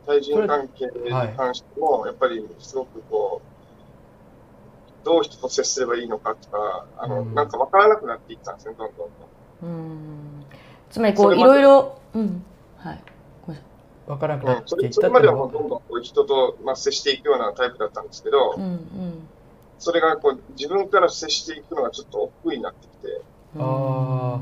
[0.05, 9.09] 対人関係に関しても、やっぱりすごくこうどう人と接すればいいのかとか、あの、うん、なんか分からなくなっていったんですね、どんどん
[9.61, 9.69] どん。
[9.69, 10.45] うん。
[10.89, 12.43] つまりこう、いろいろ、うん。
[12.77, 13.03] はい。
[14.07, 18.79] 分からなくなっていった、それまではもうどんどんこう人と、まあ、接していくようなタイプだったんですけど、うんうん、
[19.79, 23.21] それがこう自分から接していくのがちょっと億劫になってきて。
[23.57, 24.39] あ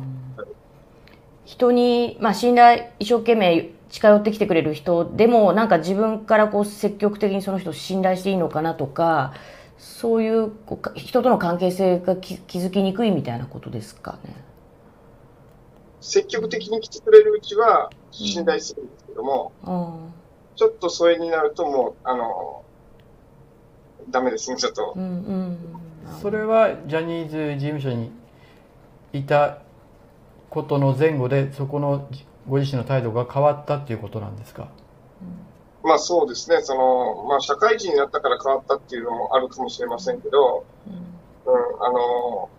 [1.46, 9.34] 人に、まあ、信頼一生懸命近寄ってきてくれる人でもなんか自分からこう積極的にその人を信頼していいのかなとか
[9.78, 14.36] そういうこう人との関係性が気づきにくいみたいなことですかね。
[16.00, 18.84] 積極的に来てくれるうちは信頼する。
[18.84, 20.14] んですけども、うん、
[20.56, 22.64] ちょっと疎遠になるともう、あの、
[24.10, 24.94] ダメですね、ちょっと。
[24.96, 25.58] うんうん、
[26.22, 28.12] それはジャニーズ事務所に
[29.14, 29.60] いた
[30.50, 32.08] ことの前後で、そこの
[32.50, 34.68] ご自身の態度が変わったっていうことなんですか、
[35.84, 42.50] まあそうですね、その、まあ社会人になったから変わったっていうのもあるかもしれませんけど、うん、うん、あの、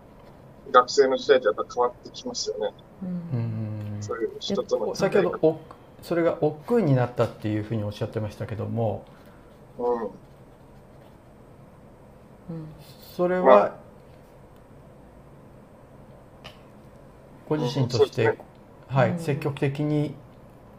[0.71, 2.73] 学生の時代とやっぱ変わってきますよね。
[3.03, 4.95] うん、そういう人との。
[4.95, 5.59] 先ほどお、
[6.05, 9.03] それが億劫になったっていうふうにおっしゃってましたけども、
[9.79, 10.11] うん。
[13.17, 13.71] それは、まあ、
[17.49, 18.37] ご自身として、ね、
[18.87, 20.13] はい、積極的に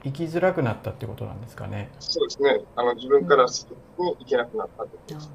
[0.05, 1.91] 生きづらくなったってことなんですかね。
[1.99, 2.61] そうですね。
[2.77, 3.67] あの自分からす
[3.99, 5.31] ぐに行けなくなったってことです。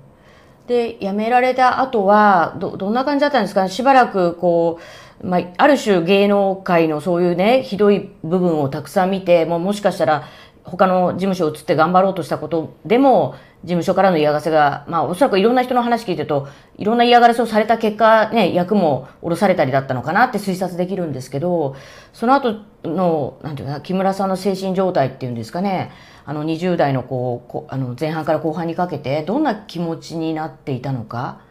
[0.67, 3.67] で、辞められた後は、ど、どんな感じだったんですか？
[3.67, 4.81] しばらく、こう、
[5.23, 10.23] まあ、ある種芸能界のそういうね、ひどい部分をたくさん見て、もうもしかしたら、
[10.63, 21.75] 他の事務所を移って頑張ろうとしたことでも、事務所からの嫌がらせが、まあおそらくいろんな人の話聞いてると、いろんな嫌がらせをされた結果、ね、役も下ろされたりだったのかなって推察できるんですけど、
[22.13, 25.91] その後の、なんていうか、木村さんの精神状態っていうんですかね、
[26.25, 31.41] あの20代のこう、こあの前半から後半にかけて、どんな気持ちになっていたのか、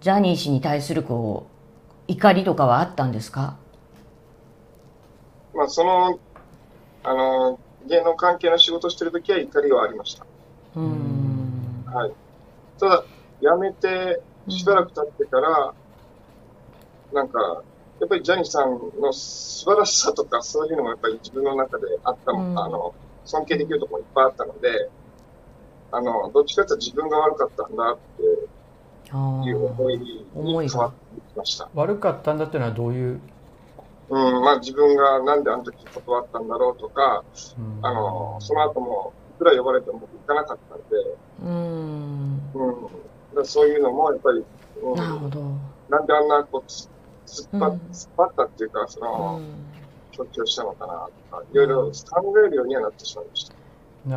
[0.00, 1.59] ジャニー氏に対するこう、
[2.10, 3.56] 怒りとかはあったんですか？
[5.54, 6.18] まあその、
[7.04, 10.26] あの、芸能関係の仕事してる時は怒りはありました。
[10.74, 12.12] はい。
[12.78, 13.04] ただ、
[13.40, 15.74] 辞めて、しばらく経ってから、
[17.12, 17.62] なんか、
[18.00, 22.94] やっぱりジャニーさんの素晴らしさとか、そういうのもやっぱり自分の中であったの、うん、あの、
[23.24, 24.90] 尊敬できるところいっぱいあったので、
[25.92, 28.22] あの、どっちかというと自分が悪かったんだって
[29.44, 30.26] いう思いに
[30.70, 31.68] 変わってきました。
[31.74, 33.20] 悪かったんだっていうのはどういう？
[34.10, 37.24] うん、まあ自分がなんであの時断ったんだろうとか、
[37.58, 40.84] うん、あの、その後もくらい呼ばれても僕行かなかったんで、
[41.42, 42.40] うん。
[43.36, 43.46] うん。
[43.46, 44.44] そういうのもやっぱり、
[44.82, 45.40] うん、なるほど。
[45.88, 46.88] なんであんなこう突っ
[47.52, 49.40] 張,、突っ張ったっていうか、その、
[50.10, 53.54] 強調したのかなとか、いろいろ考えるようにはなってしまいました。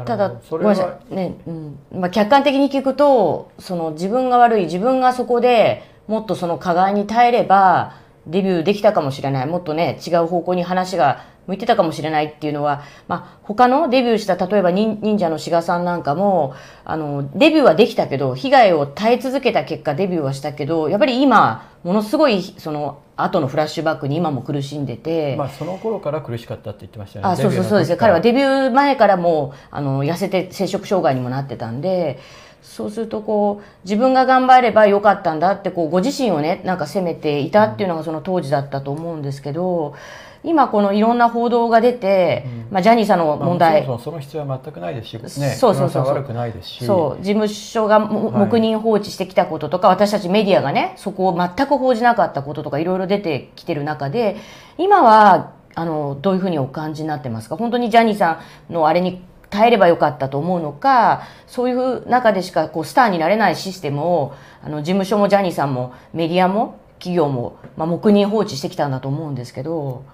[0.05, 1.15] ただ、ごめんなさい。
[1.15, 1.79] ね、うん。
[1.91, 9.45] まあ、客観的に聞くと、その自分が悪い、自分がそこでもっとその加害に耐えれば、デビューできたかもしれない。
[9.45, 27.31] もっとね、違う方向に話が向いてたかもしれないっていうのは、まあ、他のデビューした例えば忍者の志賀さんなんかもあのデビューはできたけど被害を耐え続けた結果デビューはしたけどやっぱり今ものすごいその後のフラッシュバックに今も苦しんでて、まあ、その頃から苦しかったって言ってましたよね。
[27.33, 32.19] あそうそうそうです彼はデビュー前からもうあの痩せて摂食障害にもなってたんで
[32.63, 39.95] そうするとこう自分が頑張ればよかったんだってこうご自身をねなんか責めていたっていうのがその当時だったと思うんですけど
[40.43, 46.05] 今このいろんな報道が出て、まあ、ジャニーさんの問題、まあ、その必要は全くないですし、ね、そうそうそう。
[46.05, 46.85] 悪くないですし。
[46.85, 47.23] そう。
[47.23, 54.37] 事務所が黙認放置してきたこととか、はい、私たちメディアがねそこを全く報じなかったこととかいろいろ出てきてる中で
[54.77, 57.57] 今はあのどういうふうにお感じになってますか？
[57.57, 70.05] 本当にジャニーさんのあれに耐えればよかったと思うのかそういう中でしかこうスターになれないシステムをあの事務所もジャニーさんもメディアも企業も、まあ、黙認放置してきたんだと思うんですけど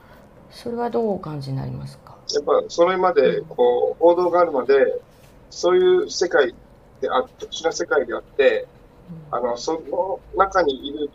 [0.52, 2.18] それはどうお感じになりますか？
[2.34, 5.00] やっぱそれまでこう報道があるので
[5.50, 6.54] そういう世界
[7.02, 8.68] であ特殊な世界であって、
[9.32, 11.10] うん、あのその中にいる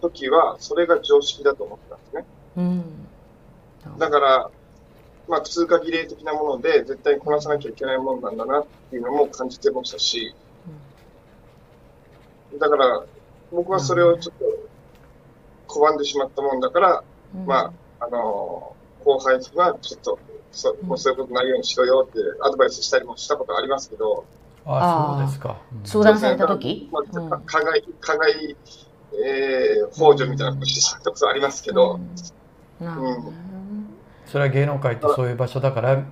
[0.00, 2.24] 時はそれが常識だと思ったんですね。
[2.56, 4.50] うん、だから
[5.26, 10.34] まあ、通過儀礼的なもので、絶対こなさなきゃいけないものなんだなっていうのも感じてましたし、
[12.58, 13.04] だから、
[13.50, 14.34] 僕はそれをちょっ
[15.66, 17.02] と拒んでしまったもんだから、
[17.46, 18.73] まあ、あの、
[19.04, 20.18] 後輩がちょっと、
[20.52, 24.24] そもうそういうことないようにしろよってアドバイスしたりもしたことありますけど、
[24.66, 25.56] ああ、そうですか。
[25.84, 28.56] 相談された時、まあ、加害、加害、
[29.12, 32.00] えー、幇助みたいなことしたことありますけど、
[32.80, 33.34] うん、うん。
[34.26, 36.04] それは芸能界ってそういう場所だから。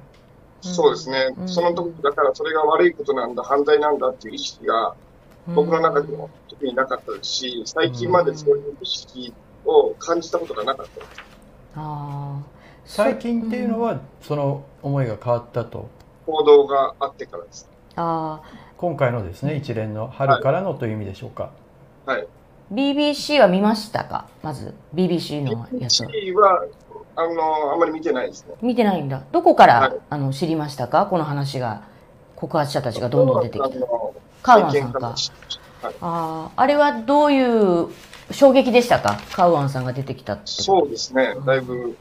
[0.60, 4.94] そうですね、うん、その時だからそれが悪いことなんだ、犯罪なんだっていう意識が
[5.48, 11.00] 僕の中でも特になかったですし、最近までそういう意識を感じたことがなかった。
[11.00, 11.22] です。
[11.74, 12.40] あ
[12.84, 15.88] 最近っていうのは、その思いが変わったと
[16.26, 17.68] 報道があってからです。
[17.96, 18.40] あ
[18.76, 21.50] 今回のですね一連の春からのという意味でしょうか。
[22.06, 22.26] はい、
[22.72, 24.26] BBC は見ましたか？
[24.42, 26.10] まず BBC のやつは。
[26.10, 26.66] BBC は
[27.14, 28.54] あのあんまり見てないですね。
[28.62, 29.22] 見てないんだ。
[29.30, 31.06] どこから、はい、あの知りましたか？
[31.06, 31.82] この話が
[32.34, 33.68] 告発者たちがどんどん出てきた。
[34.42, 35.14] カウアンさんか。
[35.82, 37.88] はい、ああれはどういう
[38.30, 39.20] 衝撃でしたか？
[39.32, 41.36] カウアンさんが出てきたそうですね。
[41.46, 41.96] だいぶ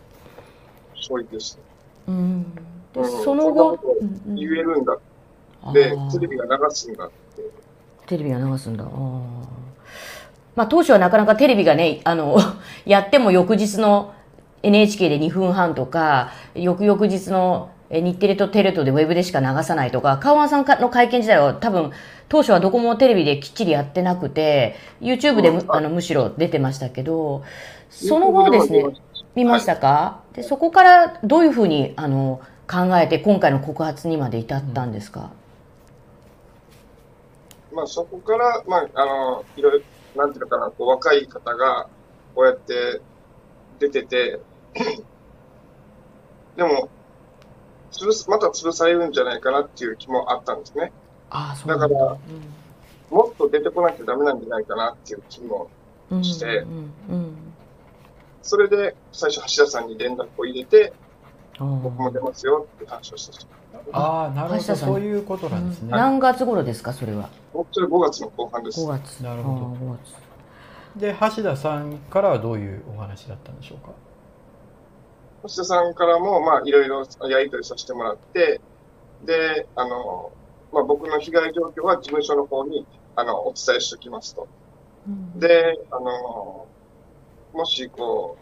[1.01, 1.59] 衝撃でした。
[2.07, 2.43] うん。
[2.93, 3.79] で、その後
[4.27, 4.97] 言えるんだ。
[5.73, 7.43] でテレビが流すんだって。
[8.07, 8.83] テレビが流すんだ。
[8.85, 8.87] あ
[10.55, 12.37] まあ当初はなかなかテレビがねあの
[12.85, 14.13] やっても翌日の
[14.63, 21.91] NHK で2分半とか、翌々日の日テレとテレ東でウェブでしか流さないとか、カウアンさんの会見自体は多分、
[22.29, 27.43] 当初はどこもテレビできっちりやってなくて、YouTube でむあのむしろ出てましたけど、
[27.89, 28.85] その後ですね、
[29.35, 35.31] 見ましたか、はい、でそこからどういうふうにあの考えて今回の告発にまで至ったんですか、
[37.73, 39.79] まあ、そこから、まあ、あのいろい
[40.15, 41.87] ろ、なんていうのかな、こう若い方が
[42.35, 43.01] こうやって
[43.79, 44.39] 出てて、
[46.55, 46.89] でも、
[47.91, 50.91] 潰す、また潰されるんじゃないかなっていう気もあったんですね。
[51.29, 51.77] あそうだ。
[51.77, 52.17] から、
[53.11, 55.69] うん、もっと出てこなきゃダメなんじゃないかなっていう気も
[56.21, 57.35] して、うんうん、
[58.41, 60.93] それで最初橋田さんに連絡を入れて、
[61.59, 63.45] 僕も出ますよって話をした。
[63.93, 65.91] ああ、なるほど、そういうことなんですね。
[65.91, 67.29] 何月頃ですか、それは？
[67.71, 68.79] それ5月の後半です。
[68.81, 69.19] 5月。
[69.23, 69.65] なるほど。
[69.93, 70.99] 5月。
[70.99, 73.93] で、橋田さんからはどういうお話だったんでしょうか？
[75.43, 78.61] 星田さんからも、まあ、いろいろやり取りさせてもらって、
[79.23, 80.31] で、あの、
[80.71, 84.47] まあ、僕の被害状況は事務所の方に、あの、お伝えしておきますと。
[85.07, 86.67] うん、で、あの、
[87.53, 88.37] もし、こ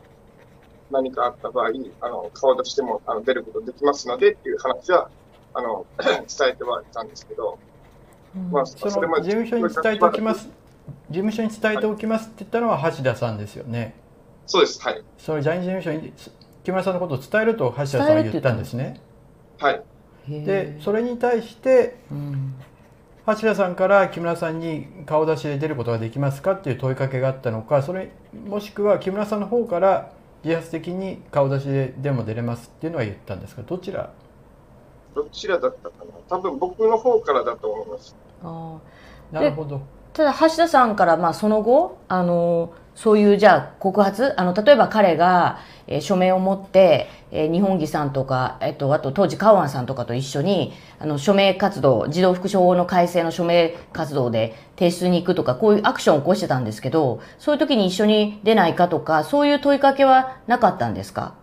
[0.89, 5.09] う、何かあった場合、あの、顔出しても、あの、出ることできますのでっていう話は、
[5.53, 7.57] あの、 伝えてはいたんですけど、
[8.35, 9.23] うん、まあ、それまで。
[9.23, 10.49] 事務所に伝えておきます。
[11.09, 13.95] 事務所に伝えておきますって言ったのは橋田さんですよね。
[14.45, 14.81] そうです。
[14.81, 15.03] はい。
[15.17, 16.13] そのジャニーズ事務所に
[16.63, 18.99] 木村さんのことを伝えると橋田さんは言ったんですね。
[19.59, 19.83] はい、
[20.27, 22.55] でそれに対して、うん、
[23.35, 28.11] 橋田さんから木村さんに顔出しで出ることができますかっていう問いかけがあったのかそれ
[28.47, 30.11] もしくは木村さんの方から
[30.43, 34.11] 自発的に顔出しででも出れますっていうのは言ったんですがどちら？
[35.15, 36.11] どちらだったかな？
[36.29, 38.15] 多分僕の方からだと思います。
[38.43, 38.77] あ
[39.31, 39.81] なるほど。
[40.13, 44.33] ただ橋田さんからまあその後あのそういうじゃあ告発？
[44.37, 61.35] あの例えば彼が、えー、署名を持って、えー、日本木さんとか、えっと、あと当時カワンさんとかと一緒にあの署名活動児童福祉法の改正の署名活動で提出に行くとかこういうアクションを起こしてたんですけどそういう時に一緒に出ないかとかそういう問いかけはなかったんですか？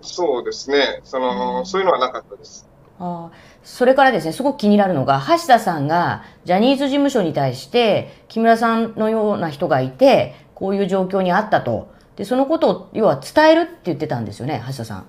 [0.00, 1.00] そうですね。
[1.04, 2.69] その、うん、そういうのはなかったです。
[3.00, 3.30] あ
[3.64, 11.88] それからですね、すごく気になるのが、橋田さんがジャニーズ事務所に対して、木村さんのような人がいて、こういう状況にあったと。
[12.16, 15.06] で、そのことを、要は伝えるって言ってたんですよね、橋田さん。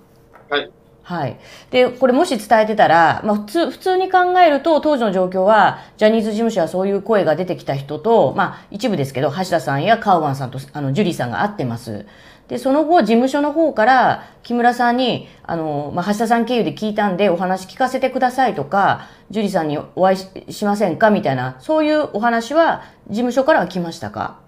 [0.50, 0.72] はい。
[1.04, 1.38] はい。
[1.72, 12.06] で、これもし伝えてたら、まあ普通、普通に考えると、当時の状況は、ジャニーズ事務所はそういう声が出てきた人と、まあ一部ですけど、橋田さんやカウアンさんと、あの、ジュリーさんが会ってます。
[12.52, 24.42] で、その後、事務所の方から、木村さんに、あの、まあ橋田さん経由で聞いたんで、お話聞かせてくださいとか、ジュリーさんにお会いししませんかみたいな、そういうお話は、事務所からは来ましたか？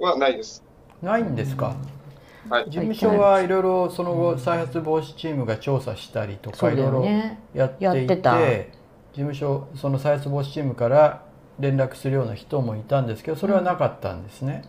[0.00, 0.64] はないです。
[1.00, 1.76] ないんですか、
[2.50, 2.70] はい事。
[2.72, 7.04] 務所はいろいろその後再発防止チームが調査したりとかいろいろ。
[7.54, 8.66] やっていてやってた事
[9.14, 11.22] 務所その再発防止チームから
[11.60, 14.64] 連絡するような人もいたんですけどそれはなかったんですね。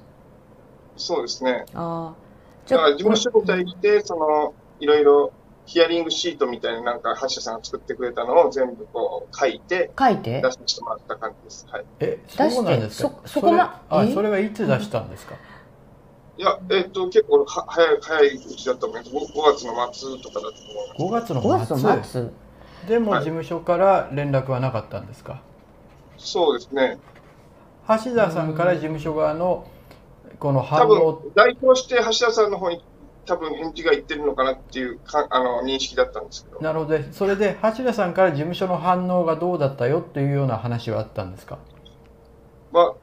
[0.96, 1.66] そうですね。
[1.74, 2.25] ああ。
[2.70, 5.32] だから事務所に対して、その、いろいろ
[5.66, 10.42] ヒアリングシートみたいななんか、橋田さんが作ってくれたのを全部こう書いて書いて？
[10.42, 11.68] 出してもらった感じです。
[11.72, 11.86] はい。
[12.00, 13.12] えそうなんですか？
[13.26, 13.82] そそこあ
[14.14, 15.36] それはいつ出したんですか、
[16.38, 19.10] いや、えっ、と、結構は早い、早いうちだと思います。
[19.16, 19.20] 5,
[19.56, 20.48] 月の末とかだと
[21.02, 21.34] 思います。
[21.34, 22.30] 5月の5末月の末。
[22.88, 25.42] でもはい事務所から連絡はなかったんですか？
[26.18, 26.98] そうですね。
[27.88, 29.66] 橋田さんから事務所側の
[30.40, 32.84] この多反応分、代表して橋田さんの方に
[33.26, 36.60] 多分返事がいってるのかなっていうかあの認識だったんですけど。
[36.62, 41.58] なのでそれで橋田さんから事務所の反応がどうだったよっていうような話はあったんですか？
[42.72, 42.96] は、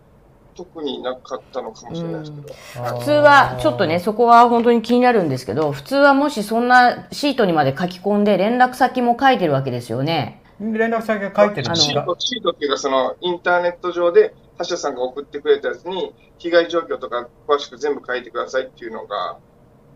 [0.55, 2.55] 特になかったのかもしれないですけど。
[2.99, 10.41] 普通は、ちょっとね、そこは本当に気になるんですけど、普通はもしそんなシートにまで書き込んで連絡先も書いてるわけですよね。
[10.62, 19.38] 連絡先が書いてるんですかシート、シートっていうか、そのインターネット上で、橋田さんが送ってくれたやつに、被害状況とか詳しく全部書いてくださいっていうのが、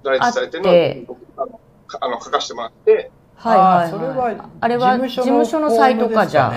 [0.02, 0.64] 大事されてる
[1.06, 6.52] のを僕あのかあの書かせてもらって、はいはい、それはあれは事務所のサイトかじゃ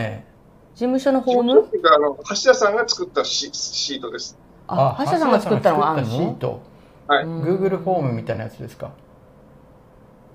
[0.75, 4.37] 事務所のホームっていうかあの、橋田さんが作ったシシートです。
[4.67, 6.61] あ、橋田さんが作ったのがある橋田さんが作ったシーのト。
[7.07, 7.23] はい。
[7.25, 7.41] うん。
[7.43, 8.91] Google フォームみたいなやつですか？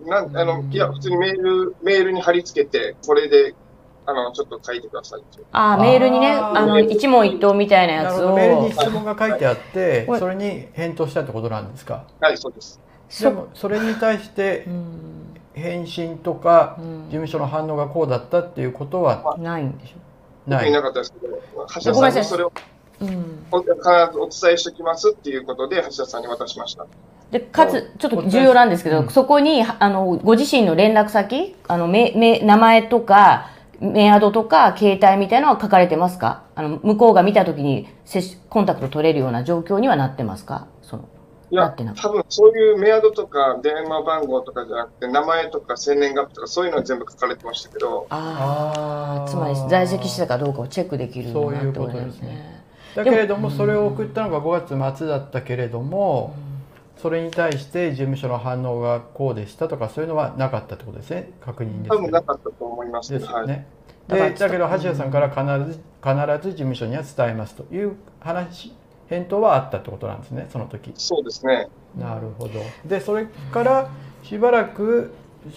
[0.04, 3.54] なんあのいや、普通にメール、メールに貼り付けて、これで、
[4.06, 5.22] あの、ちょっと書いてください。
[5.52, 8.34] あー、メールにね、あの、一問一答みたいなやつを。
[8.34, 10.20] メールに質問が書いてあってはい。
[10.20, 12.04] それに返答したってことなんですか？
[12.20, 12.80] はい、そうです。
[13.20, 15.40] でもそれに対してうん。
[15.54, 17.04] 返信とかうん。
[17.04, 19.36] 事務所の反応がこうだったっていうことは？
[19.38, 19.94] ないんでし
[20.46, 20.70] ない。
[20.70, 22.52] なかったですけど、橋田さんにそれをょ。
[23.00, 23.46] うん。
[23.50, 23.80] お必ず
[24.18, 26.86] お伝えしておきますっていうことで、橋田さんに渡しました。
[27.30, 29.08] で、かつ、ちょっと重要なんですけど、うん。
[29.08, 33.50] そこに、あの、ご自身の連絡先、あの、め、め、名前とか、
[33.80, 36.44] メアドとか、携帯みたいなのは書かれてますか？
[36.54, 40.66] あの、向こうが見たときに、接しコンタクト取れるような状況にはなってますか？
[40.82, 41.08] その、
[41.50, 42.00] いやなってな、く。
[42.00, 52.64] 多分そういうメアドとか電話番号とかじゃなくて、名前とか生年月日とかそういうのは全部書かれてましたけど、ああ、つまり在籍してたかどうかをチェックできるようになってことですね。
[52.94, 56.36] だけれどもそれを送ったのが5月末だったけれども
[57.04, 63.20] それに対して事務所の反応がこうでしたとかそういうのはなかったってことですね確認です多けど分なかったと思いますはい。
[63.20, 63.66] ですよね。
[64.08, 68.74] だからでだけど橋田さんから必ず必ず事務所には伝えますという話
[69.10, 70.92] 返答はあったってことなんですねその時。
[70.94, 71.68] そうですね。
[71.94, 72.52] なるほど。
[72.86, 73.90] でそれから
[74.22, 75.12] しばらく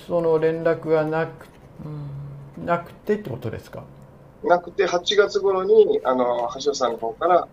[0.05, 1.47] その連絡がなく
[2.57, 3.83] なくてってことですか？
[4.43, 7.47] なくて、8月頃に、あの、橋田さんの方から、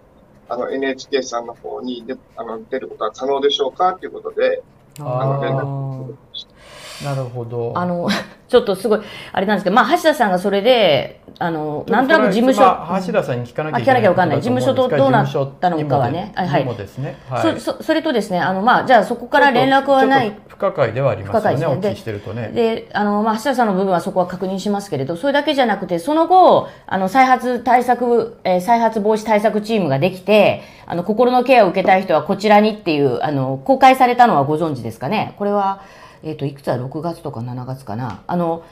[0.49, 4.63] あの、NHK さんの方にであの出ることは可能でしょうかっていうことで、
[4.99, 6.54] あの、連絡をした
[7.03, 7.73] なるほど。
[7.75, 8.09] あの、
[8.49, 9.01] ちょっとすごい、
[9.33, 15.29] あれなんですけど、まあ、橋田さんがそれで、あの、なんとなく事務所、まあ橋田さんに聞かなきゃいけないあ聞かなきゃわかんない事務所とどうなっ
[15.61, 17.17] たのかはねはいにもですね。
[17.29, 17.59] はい。
[17.61, 22.51] そそそれとですね、あの、まあ、じゃあそこから連絡はない不可解ではありますよねお聞きしてるとね。
[22.55, 35.81] で、あの、まあ、橋田さんの部分はそこは確認しますけれど、それだけじゃなくて、その後、あの、再発対策、えー再発防止対策チームができて、あの、心のケアを受けたい人はこちらにっていう、あの、公開されたのはご存知ですかねこれは、
[36.25, 38.23] えっ、と、いくつだ ?6 月とか7月かな？
[38.27, 38.65] あの、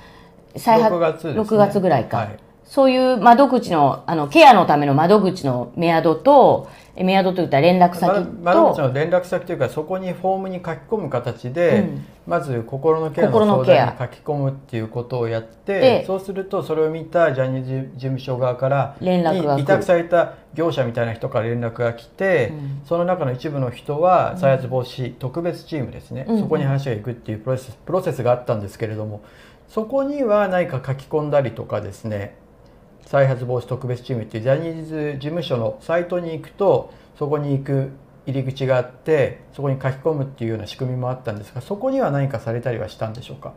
[0.56, 2.16] 再発、6月ね6月ぐらいか。
[2.18, 2.38] はい
[2.72, 12.06] そういう窓口の、あの、ケアのための窓口のメアドと、えメアドといったら連絡先と、ま窓口の連絡先というかそこにフォームに書き込む形で、うん。
[12.26, 22.82] まず心のケアの相談に書き込むっていうことをやってでそうするとそれを見たジャニーズ事務所側から連絡が委託された業者みたいな人から連絡が来て、うん。
[22.86, 26.40] その中の一部の人は再発防止特別チームですね、うん。
[26.40, 29.20] そこに話が行くっていうプロセスプロセスがあったんですけれども
[29.68, 32.40] そこには何か書き込んだりとかですね
[33.06, 37.90] 再発防止特別チームっていうジャニーズ事務所のサイトに行くとそこに行く
[38.26, 43.52] 入り口があってそこに書き込むっていうような仕組みもあったんですがそこには何かされたりはしたんでしょうか？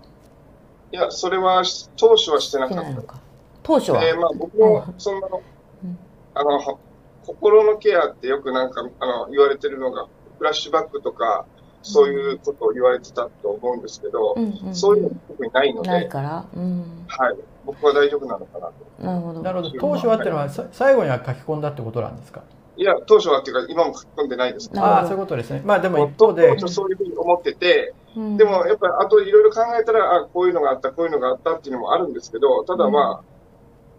[0.91, 1.63] いや、それは
[1.97, 3.15] 当初はしてなかった。
[3.63, 3.99] 当初は。
[3.99, 5.41] で、まあ、僕も、その
[5.83, 5.97] うん、
[6.35, 6.79] あの、
[7.25, 11.47] 心のケアってよくなんか、あの、言われてるのが、フラッシュバックとか、
[11.87, 14.75] そういうことを言われてたと思うんですけど、うんうんうん。
[14.75, 19.05] そういうの特にないので、ないから、うん、はい、僕は大丈夫なのかなと。
[19.05, 19.41] なるほど。
[19.41, 19.79] なるほど。
[19.79, 22.41] 当初はっていうのはさ最後には書き込んだってことなんですか？
[22.77, 24.73] いや、当初はっていうか、今も書き込んでないです。
[24.73, 24.97] なるほど。
[24.97, 25.61] ああそういうことですね。
[25.63, 26.49] まあでも一当方で。
[26.49, 28.37] 初そういうふうに思ってて、うん。
[28.37, 33.34] でもやっぱりあといろいろ考えたら、あこういうのがあった、こういうのがあったっていうのもあるんですけど、ただまあ、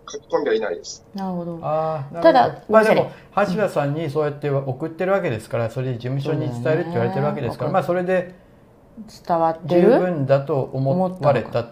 [0.08, 1.04] 書き込んではいないです。
[1.14, 1.58] なるほど。
[1.62, 8.34] あただまあでも橋田さんにそうやって送ってるわけですからそれで事務所に伝えるって言われてるわけですから、まあそれで
[9.26, 11.70] 伝わって十る分だと思われた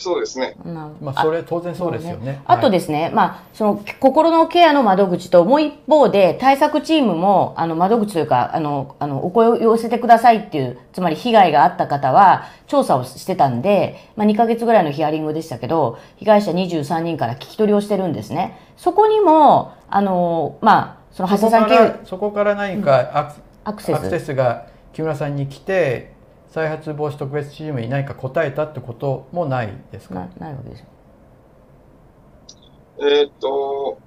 [0.00, 0.56] そうですね。
[0.64, 18.58] まあそれ当然そうですよねあとですね、まあ、その心のケアの窓口と、もう一方で対策チームも、あの窓口というか、あの、あの、お声を寄せてくださいっていう、つまり被害があった方は、調査をしてたんで、まあ、2ヶ月ぐらいのヒアリングでしたけど、被害者23人から聞き取りをしてるんですね。
[18.78, 24.26] そこにも、あの、まあ、その橋田さんそこから何かアク,、アクセアクセス。
[24.26, 26.12] スが木村さんに来て
[26.50, 30.14] 再発防止特別チームに何か答えたってこともないですか？
[30.14, 30.86] なないわけですよ。
[33.02, 33.98] えーっと、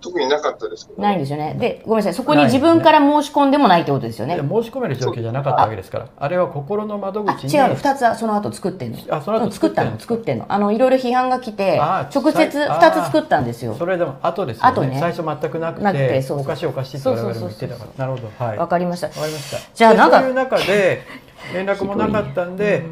[0.00, 1.56] 特になかったですけど、ないんですよね。
[1.58, 2.14] で、ごめんなさい。
[2.14, 4.36] そこに自分から申し込んでもないってことですよね。
[4.36, 7.74] で申し込める状況じゃなかったわけですからあれは心の窓あ、口に違うの。
[7.74, 8.98] 二つはその後作ってんの。
[9.10, 10.44] あその後うん作ったの、作ってんの。
[10.48, 13.74] あの、いろいろ批判が来て、あ直接さい二つ作ったんですよ。
[13.74, 19.08] それでも後ですよね後ね最初全くなくてなくてそうそうおかしいおかしいって我々も言ってたからなるほどはいわかりました。
[19.08, 21.02] わかりましたじゃあなんかでそういう中で
[21.54, 22.84] 連絡もなかったんで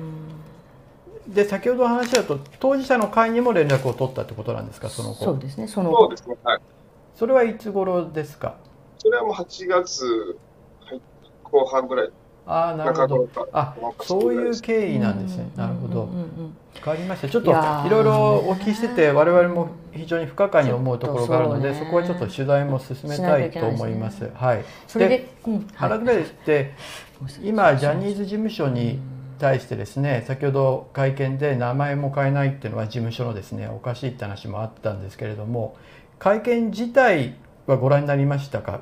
[1.28, 5.24] で先ほどの話だと当事者の会にも連絡を取ったってことなんですかその後？
[5.24, 5.68] そうですね。
[5.68, 6.36] そのそうですね。
[6.42, 6.60] はい。
[7.14, 8.56] それはいつ頃ですか？
[8.96, 10.38] それはもう8月、
[10.80, 11.00] はい、
[11.42, 12.10] 後半ぐらい、
[12.46, 13.28] ああなるほど。
[13.52, 15.50] あそういう経緯なんですね。
[15.54, 16.04] なるほど。
[16.04, 17.28] うんうんうんわかりました。
[17.28, 21.86] ちょっといろいろお聞きしてて我々も非常に不可解に思うところがあるのでそうね。
[21.86, 24.30] そこはちょっと取材も進めたいと思います。
[24.32, 24.64] はい。
[24.86, 25.28] それで、
[25.76, 26.74] 改めて
[27.42, 29.00] 今ジャニーズ事務所に
[29.38, 35.76] 対してですね先ほど会見で名前も変えないっていうのは事務所のですねおかしいって話もあったんですけれども
[36.18, 38.80] 会見自体はご覧になりましたか？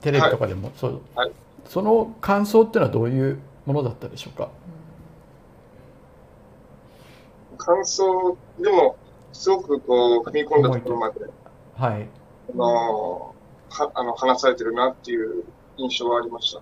[0.00, 1.00] テレビとかでも、そう。
[1.14, 1.32] はい。
[1.64, 4.48] その感想っていうのはどういうものだったでしょうか？
[7.56, 8.96] 感想でも、
[9.32, 11.20] すごくこう、踏み込んだところまで、
[11.76, 12.08] はい。
[12.52, 13.34] あの
[13.70, 15.44] はあの話されてるなっていう
[15.76, 16.60] 印象はありました。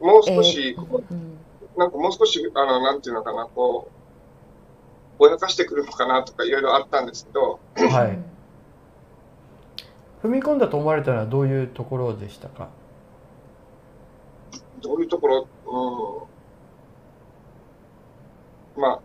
[0.00, 1.18] もう少し、こうん。
[1.18, 8.18] うなんかもう少し、あの、なんていうのかな、こう、ぼやかしてくるのかなとかいろいろあったんですけど、はい。
[10.22, 12.68] 踏み込んだと思われたのはどういうところでしたか？
[14.82, 15.48] どういうところ、
[18.76, 19.00] うん、まあ、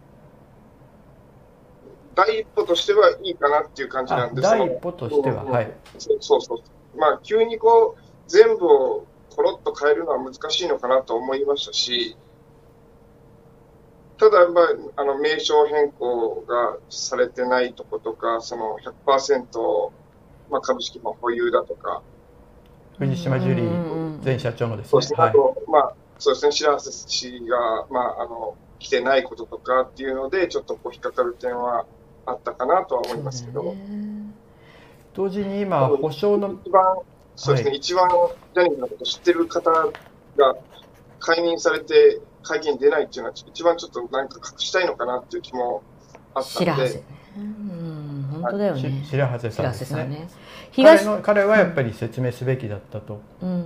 [2.15, 5.51] 第一歩としてはいいかなっていう感じなあんです第一歩としてはうん。
[5.51, 5.71] はい。
[5.97, 6.97] そうそうそう。
[6.97, 12.15] まあ、急にこう、全部をコロッと変えるのは難しいのかなと思いましたし、
[14.17, 14.67] ただ、まあ、
[14.97, 18.77] あの、名称変更がされてないとことか、その
[19.07, 19.91] 100%、
[20.51, 22.03] まあ、株式も保有だとか、
[22.99, 24.89] 藤島ジュリーん前社長のですね。
[24.91, 25.29] そうですね、はい。
[25.29, 31.85] あと、まあ、そうですね、白橋氏が、まあ、あの、来てないこととかっていうので、ちょっとこう、引っかかる点は
[32.27, 33.75] あったかなとは思いますけど、
[35.15, 36.83] 同時に今保証の一番、
[37.35, 40.55] そうですね、は一番ジャニーズのことを知ってる方が
[41.19, 45.83] 解任されて会見に出ないっていうのは、一番ちょっとなんか隠したいのかなっていう気も
[46.33, 47.03] あったので、白橋ね。
[47.37, 49.05] うん、本当だよしね。
[49.09, 49.85] 白橋さ白んですね。
[49.85, 50.29] 瀬さんね。
[50.75, 53.65] 彼東、の彼はやっぱり説明すべきだったと、うん、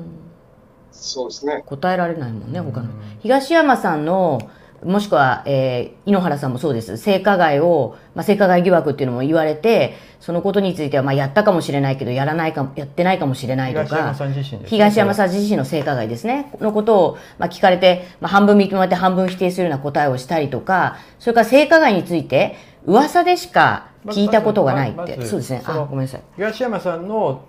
[0.91, 2.88] そうですね、答えられないもんね、他の。
[2.88, 2.91] うん。
[3.22, 4.39] 東山さんの、
[4.86, 6.97] もしくは、えー井ノ原さんもそうです。
[6.97, 13.86] 性加害を、まあ、性加害疑惑っていうのも言われて、そのことについては、まあ、やったかもしれないけど、やらないかも、やってないかもしれないとか。
[13.86, 16.51] 東山さん自身ね東山さん自身の性加害ですね。
[16.59, 22.55] のことを、まあ、聞かれて、まあ、半分認めて半分否定するような答えをしたりとか、それから性加害について、
[22.86, 24.97] 噂でしか聞いたことがないって。
[24.97, 25.61] まずまずそうですね。
[25.65, 26.21] あ、ごめんなさい。
[26.36, 27.41] 東山さんの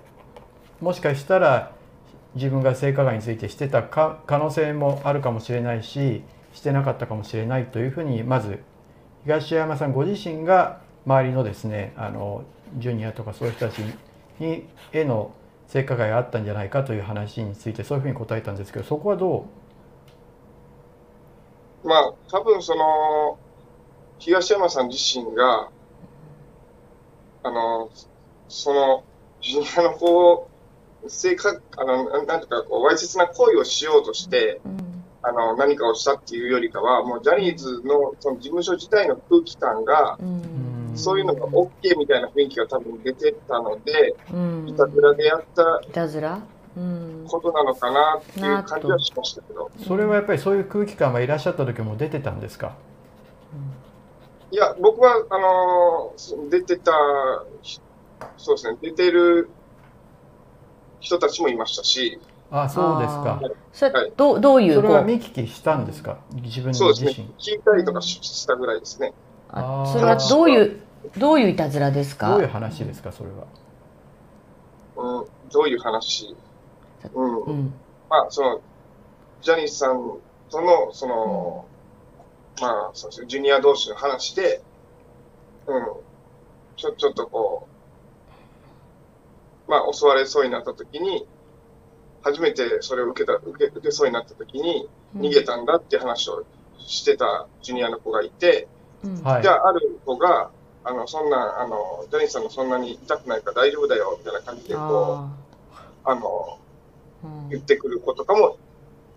[0.81, 1.73] もしかしたら
[2.35, 6.23] 自分が性加害についてしてたか可能性もあるかもしれないし
[6.57, 8.61] してなかったかもしれないというふうにまず
[9.25, 12.45] 東山さんご自身が周りのですねあの
[12.79, 13.79] ジュニアとかそういう人たち
[14.41, 15.33] にへの
[15.69, 19.47] 性加害があったんじゃないかという話についてそういうふうに答えたんですけどそこはど
[21.87, 23.39] まあ、多分その、
[24.19, 25.71] 東山さん自身が、
[27.45, 27.91] あの、
[28.49, 29.05] その、
[29.41, 30.49] ジュニアのこ
[31.05, 34.97] う、性格、あの、なんなんていうか、こう、わいせつな行為をしようとして、うん
[35.29, 40.93] あの、何かをしたっていうよりかは、もうジャニーズのその事務所自体の空気感が、うん。
[40.95, 44.69] うそういうのが OK みたいな雰囲気が多分出てたので、うん。
[44.69, 46.41] いたずらでやったいたずら？
[47.27, 52.77] ことなのかなっていう感じはしましたけど、それはやっぱりそういう空気感はいらっしゃった時も出てたんですか？
[54.51, 56.93] いや僕はあの出てた
[58.37, 59.49] そうですね出てる
[61.01, 62.21] 人たちもいましたし
[62.51, 63.41] あそうですか。
[63.73, 66.19] それどうどういうそれは見聞きしたんですか？
[66.33, 67.29] 自分そうですね。
[67.39, 69.13] 聞いたりとかしたぐらいですね。
[69.51, 70.81] あそれはどういう
[71.19, 72.31] どういういたずらですか？
[72.31, 73.47] どういう話ですかそれは、
[74.97, 76.37] うん、どういう話？
[77.15, 77.75] うん、うん。
[78.09, 78.61] まあその
[79.43, 80.19] ジャニーさん
[80.51, 81.67] とのその、
[82.61, 84.63] まあそうですねジュニア同士の話で
[85.67, 85.87] うん。
[86.77, 87.67] ちょちょっとこ
[89.67, 91.27] うまあ襲われそうになった時に
[92.27, 96.45] 初めてそれを受けた受け受けそうになった時に逃げたんだっていう話を
[96.79, 98.67] してたジュニアの子がいて、
[99.05, 99.23] うん。
[99.23, 99.43] はい。
[99.43, 100.51] じゃあある子が
[100.83, 105.33] あのそんなあのジャニーさんもそんなに痛くないから大丈夫だよみたいな感じでこうあ
[106.05, 107.49] あのーうん。
[107.51, 108.59] 言ってくる子とかも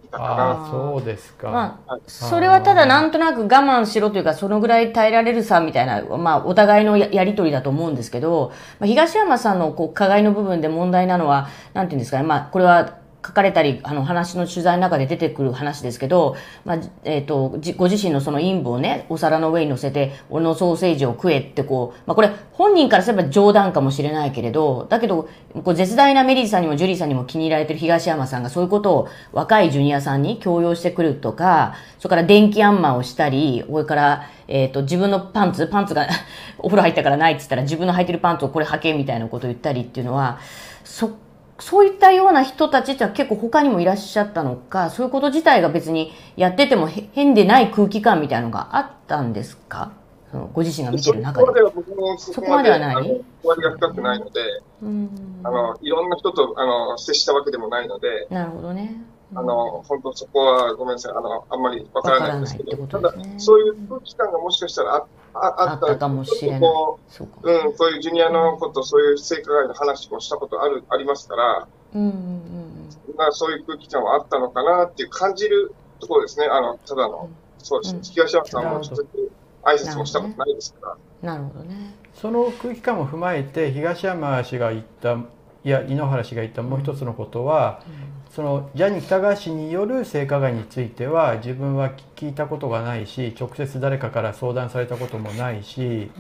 [0.04, 0.30] いたかな。
[0.30, 25.30] ああそうですか、まあ、それはただなんとなく我慢しろというか、そのぐらい耐えられるさみたいな、まあ、お互いのややりとりだと思うんですけど、まあ、東山さんのこう加害の部分で問題なのは、なんていうんですかね、まあ、これは書かれたり、あの話の取材の中で出てくる話ですけど、まあ、えっ、と、ご自身のその陰部をね、お皿の上に乗せて、俺のソーセージを食えってこう、まあ、これ本人からすれば冗談かもしれないけれど、だけど、
[25.64, 36.08] こう絶大なメリーさんにもジュリーさんにも気に入られてる東山さんがそういうことを若いジュニアさんに強要してくるとか、それから電気アンマーをしたり、それから、えっ、と、自分のパンツ、パンツが
[36.58, 40.40] お風呂入ったからないって言ったら自分の履いてるパンツをこれ履けみたいなことを言ったりっていうのは、
[40.84, 41.10] そっ、
[41.60, 49.92] そういったような人たちって結構他にもいらっしゃったのか、そういうこと自体が別にやっててもへ変でない空気感みたいなのがあったんですか？
[50.54, 51.46] ご自身が見てる中で。
[51.46, 53.04] そこまでは僕もそそこまではない？
[53.04, 54.42] 終わりが深くないので、
[54.82, 55.10] うん
[55.44, 59.02] あのいろんな人とあの接したわけでもないので、なるほどね。
[59.36, 61.12] あの本当そこはごめんなさい。
[61.12, 65.86] あのあんまりわからないんですけど、わからただそういう空気感がもしかしたらあああった。
[65.86, 66.60] あったかもしれない。
[66.60, 67.40] そうか。
[67.44, 76.48] ううん、そういうジュニアのこと、そういう性加害の話もしたことあるありますから、うんうんうんまあ、そういう空気感はあったのかなっていう感じるところですね。
[76.48, 78.00] あのただの、そうですね。
[78.00, 78.04] うん。
[78.04, 79.06] 東山さんも直接
[79.64, 81.34] 挨拶もしたことないですから。
[81.34, 81.94] なるほどね。
[82.16, 85.18] その空気感も踏まえて東山氏が言った
[85.64, 87.84] いや井ノ原氏が言ったもう一つのことは、
[88.30, 96.12] そのジャニー喜多川氏による性加害については自分は聞いたことがないし直接誰かから相談されたこともないし、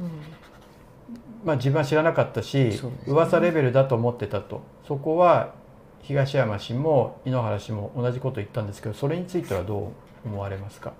[1.45, 5.53] まあ、自分は知らなかったし、ね噂レベルだと思ってたとそこは
[6.01, 9.91] 東山氏も井ノ原氏も同じこと言ったんですけどそれについてはど
[10.25, 10.93] う思われますか？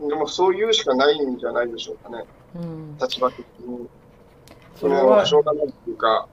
[0.00, 2.24] でもそう言うしかないんじゃないでしょうかね。
[2.54, 2.96] うん。
[2.98, 3.88] 立場的に。
[4.76, 6.28] それはしょうがないっていうか、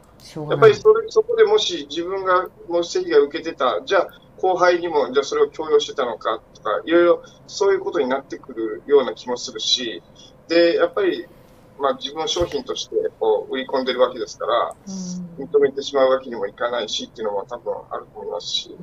[0.50, 0.76] やっぱり。
[0.76, 4.08] それそこでもし自分がもし被害を受けてた、じゃあ
[4.38, 10.02] 後輩にもじゃあそれを強要してたのかとか、いろいろそういうことになってくるような気もするし、
[10.48, 11.28] で、やっぱり、
[11.80, 18.78] まあ、自分の商品としてこう売り込んでるわけですから、うん認めてしまうわけにもいかないしっていうのも多分あると思いますし、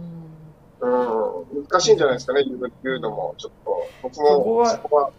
[0.81, 5.11] うんうん、難しいんじゃないですかね、言うのも、ちょっと、僕もそこは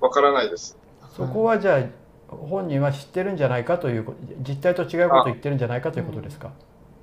[0.00, 0.76] わからないです。
[1.16, 1.99] そこはじゃあ
[2.30, 4.18] 本人は知ってるんじゃないかということ
[4.48, 6.52] 実態と違うことを言ってるんじゃないかということですか、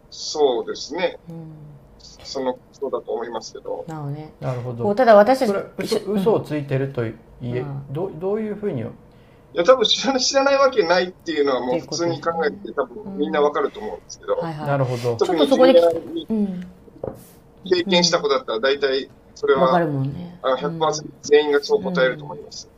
[0.09, 1.51] そうですね、うん。
[1.99, 4.33] そのそうだと思いますけど、なるほどね。
[4.39, 4.95] なるほど。
[4.95, 7.85] ただ私たち嘘嘘をついてるといえ、うん。
[7.91, 8.85] どうどういうふうにい
[9.53, 13.03] や、多分知ら知らないわけないっていうのはもう普通に考えて、多うん。
[13.03, 14.67] 分みんなわかると思うんですけど、はいはい。
[14.67, 15.15] なるほど。
[15.15, 15.75] 特にそこに
[16.29, 16.67] うん。
[17.65, 20.37] 経験した子だったら、大体それはわかるもんね。
[20.41, 22.69] あの100%全員がそう答えると思います。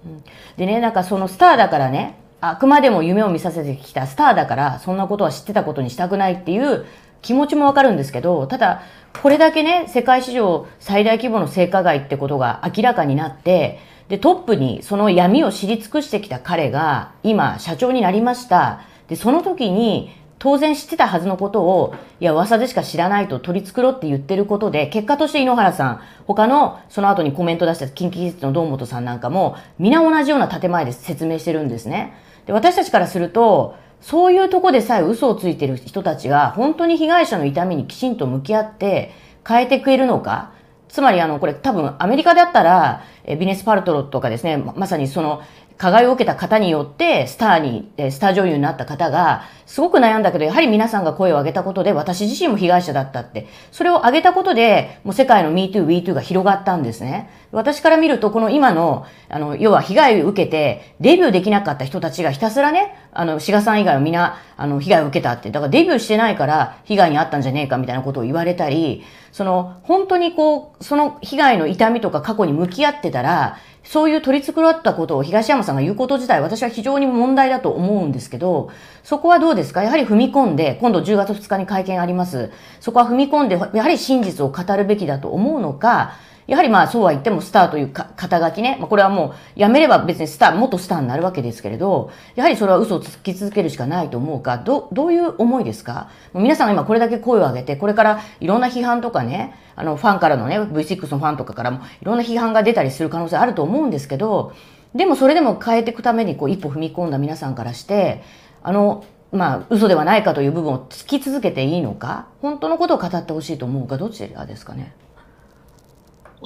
[0.57, 6.85] でね、なんかそのスターだからね、あくまでも夢を見させてきたスターだから、そんなことは知ってたことにしたくないっていう
[7.21, 8.81] 気持ちもわかるんですけど、ただ、
[9.21, 18.81] これだけね、世界史上最大規模の性加害ってことが明らかになって、で、トップにその闇を知り尽くしてきた彼が、今、社長になりました。
[19.07, 32.13] で、その時に、当然知ってたはずのことを、いや、噂でしか知らないと取り繕って言ってることで、結果として井ノ原さん、他のその後にコメント出した近畿技術の堂本さんなんかも、皆同じような建前で説明してるんですね。
[32.49, 39.11] で、私たちからすると、そういうとこでさえ嘘をついてる人たちが、本当に被害者の痛みにきちんと向き合って
[39.47, 40.51] 変えてくれるのか、
[40.87, 45.43] つまりあの、これ多分アメリカであったら、ビネス・パルトロとかですね、まさにその、
[45.79, 53.47] 加害を受けた方によってスターに、スター女優になった方が、すごく悩んだけど、やはり皆さんが声を上げたことで、私自身も被害者だったって。
[53.71, 57.29] それを上げたことで、もう世界の MeToo、WeToo が広がったんですね。
[57.53, 65.49] 私から見ると、この今の、あの、要は被害を受けて、デビューできなかった人たちがひたすらね、あの、志賀さん以外はみんな、あの、被害を受けたって。
[65.49, 73.59] だからデビューしてないから、被害に遭ったんじゃねえかみたいなことを言われたり、その、本当にこう、その被害の痛みとか過去に向き合ってたら、
[73.91, 78.69] そういう取り繕ったことを東山さんが言うこと自体、私は非常に問題だと思うんですけど、
[79.03, 79.81] そこはどうですか？
[79.81, 82.51] やはり踏み込んで、今度10月2日に会見あります。
[82.81, 86.13] そこは踏み込んで、やはり真実を語るべきだと思うのか、
[86.49, 96.09] やはりまあそうは言ってもスターという肩書きね、まあ、これはもうやめれば別にスター、元スターになるわけですけれど、やはりそれは嘘をつき続けるしかないと思うか、どどういう思いですか？
[96.33, 104.53] 皆さんが今これだけ声を上げて、これからいろんな批判とかね、あのファンからのね、V6 のファンとかからもいろんな批判が出たりする可能性あると思うんですけど、
[104.95, 108.23] でもそれでも変えていくためにこう一歩踏み込んだ皆さんからして、
[108.63, 114.95] あの、まあ、嘘ではないかという部分を突き続けていいのか、本当のことを語ってほしいと思うか、どちらですかね？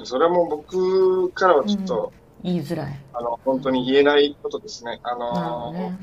[0.04, 2.14] それはもう僕からはちょっと、
[2.44, 3.00] うん、言いづらい。
[3.14, 5.00] あの、本当に言えないことですね。
[5.04, 6.00] あの、ね、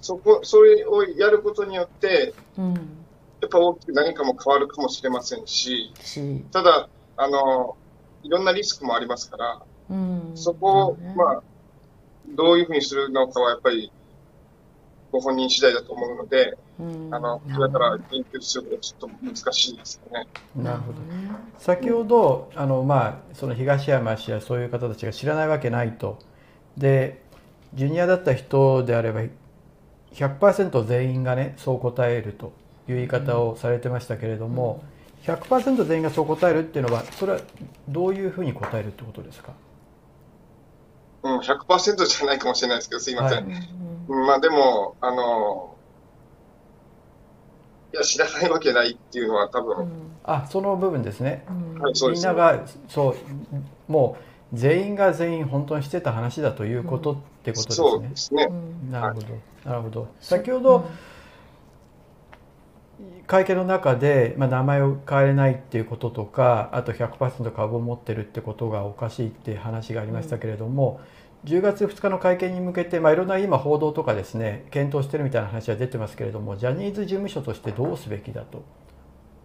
[0.00, 5.92] そこ、それをやることによって、うん、やっぱ大きく何かも変わるかもしれませんし、
[6.52, 7.76] ただ、あの、
[8.22, 11.42] いろんなリスクもありますから、うん、そこを、ね、まあ、
[12.28, 13.92] どういうふうにするのかはやっぱり
[15.12, 20.26] ご本人次第だと思うので、あの、それから研究するのはちょっと難しいですよね。
[20.56, 20.98] なるほど。
[21.58, 26.18] 先ほど、あの、まあ、その東山氏やそういう方たちが知らないわけないと。
[26.76, 27.22] で、
[27.74, 29.22] ジュニアだった人であれば、
[30.12, 32.52] 100%全員がね、そう答えると
[32.88, 34.82] いう言い方をされてましたけれども、
[35.22, 37.40] 100%全員がそう答えるっていうのは、それは
[37.88, 39.52] どういうふうに答えるってことですか？
[41.22, 43.48] うん、100%じゃないかもしれないですけど、すいません。
[43.48, 43.68] はい、
[44.08, 45.73] まあでも、あの、
[47.94, 49.76] いや、知らないわけないっていうのは多分。
[49.78, 49.88] うん、
[50.24, 51.44] あ、その部分ですね。
[51.80, 53.10] はい、みんなが、そ
[53.88, 54.16] う、も
[54.52, 57.74] う全員が全員本当にしてた話だということってことですね。
[57.76, 58.48] そうですね。
[58.90, 59.26] なるほど、
[59.64, 60.08] なるほど。
[60.18, 60.86] 先ほど、
[63.28, 71.04] 会見の中で、まあ、名前を変えれないっていうこととかあと100%株を持ってるってことがおかしいって話がありましたけれども、うん、
[71.44, 78.62] 10月2日の会見に向けて、まあ、いろんな今報道とかですね検討してるみたいな話は出てますけれどもジャニーズ事務所としてどうすべきだと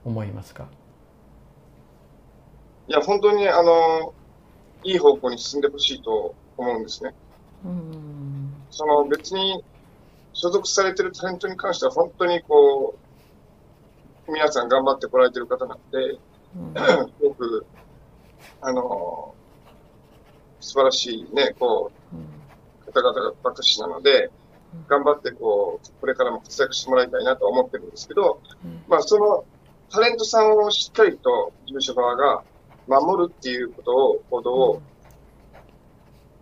[0.06, 0.68] 思いますか？
[2.88, 4.14] いや本当にあの
[4.84, 7.14] いい方向に進んでほしいと思うんですね。
[7.66, 9.64] うん、その別に
[10.34, 12.96] 所属されてるタレントに関しては本当にこ
[14.28, 16.20] う皆さん頑張ってこられてる方なんで、
[16.56, 16.74] うん、
[17.10, 17.66] すごく、
[18.62, 19.36] あの、
[20.60, 21.92] 素晴らしいね、こ
[22.88, 24.32] う、方々ばかしなので、
[24.88, 28.42] 頑張ってこう、これからも活躍してもらいたいなと思ってるんですけど、
[28.88, 29.46] まあその
[29.90, 32.44] タレントさんをしっかりと事務所側が
[32.88, 34.82] 守るっていうことを、行動を、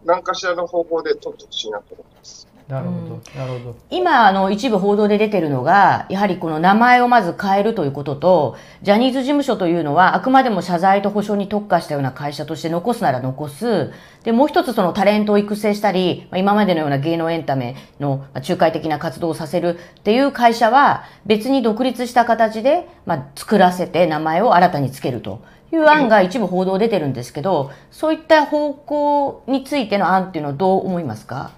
[0.04, 2.48] 何かしらの方法で取ってほしいなと思ってます。
[2.68, 3.76] なるほど、なるほど。
[3.90, 13.94] 今、あの、一部報道で出てるのが、やはりこの名前をまず変えるということと、ジャニーズ事務所というのは、あくまでも謝罪と保証に特化したような会社として残すなら残す。
[14.26, 25.40] で、もう一つそのタレントを育成したり、今までのような芸能エンタメの仲介的な活動をさせるっていう会社は、別に独立した形で、まあ、作らせて名前を新たにつけると。
[25.70, 31.52] いう案が一部報道出てるんですけど、そういった方向についての案っていうのはどう思いますか？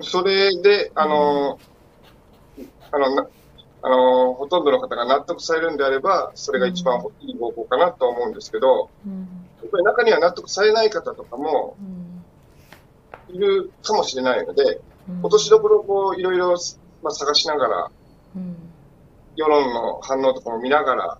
[0.00, 1.58] それで、あの、
[2.90, 3.28] あの、
[3.80, 9.28] あの、ほとんどの方が納得されるんであれば、それが一番いい方法かなと思うんですけど、うん、
[9.62, 11.76] やっぱり中には納得されない方とかも
[13.28, 16.56] いるかもしれないので、うん、今年どころこういろいろ、
[17.02, 17.90] まあ、探しながら、
[18.36, 18.56] うん、
[19.36, 21.18] 世論の反応とかも見ながら、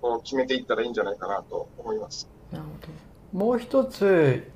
[0.00, 2.28] こう決めていったらいいんじゃないかなと思います。
[3.32, 4.50] もう一つ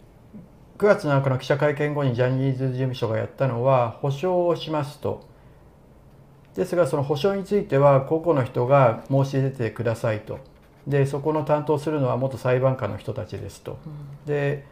[0.80, 5.28] 9月7日の記者会見後にジャニーズ事務所がやったのは保証をしますと。
[6.54, 10.38] ですがその保証については個々の人が申し出てくださいと。
[10.86, 13.76] でそこの担当するのは元裁判官の人たちですと、
[14.24, 14.64] で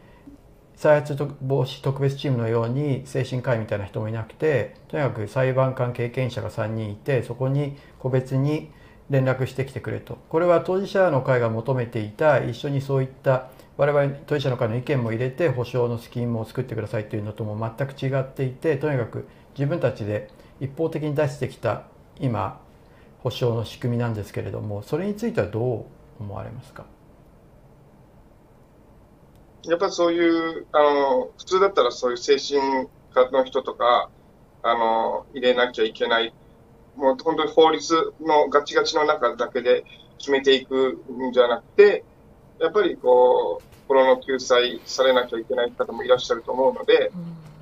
[0.77, 8.71] 再発防止特別チームのように精神科医みたいな人もいなくてとにかく裁判官経験者が3人いてそこに個別に
[9.11, 10.17] 連絡してきてくれと。
[10.31, 20.29] これは当事者の会が求めていた一緒にそういった我々当事者の会の意見も入れて保証のスキームを作ってくださいというのとも全く違っていてとにかく自分たちで
[20.61, 21.85] 一方的に出してきた
[22.19, 22.61] 今
[23.21, 25.61] 保証の仕組みなんですけれどもそれについてはど
[26.21, 26.85] う思われますか？
[29.65, 34.09] やっぱりそういう、あの、普通だったらそういう精神科の人とか、
[34.63, 36.33] あの、入れなきゃいけない。
[36.97, 39.85] もう本当に法律のガチガチの中だけで
[40.19, 42.05] 決めていくんじゃなくて、
[42.61, 47.11] やっぱりこう、心の救済されなきゃいけない方もいらっしゃると思うので、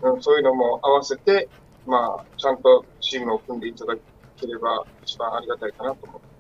[0.03, 1.49] うん、そういうのも合わせて、
[1.87, 3.95] まあ、ちゃんとチームを組んでいただ
[4.37, 6.36] ければ一番ありがたいかなと思います。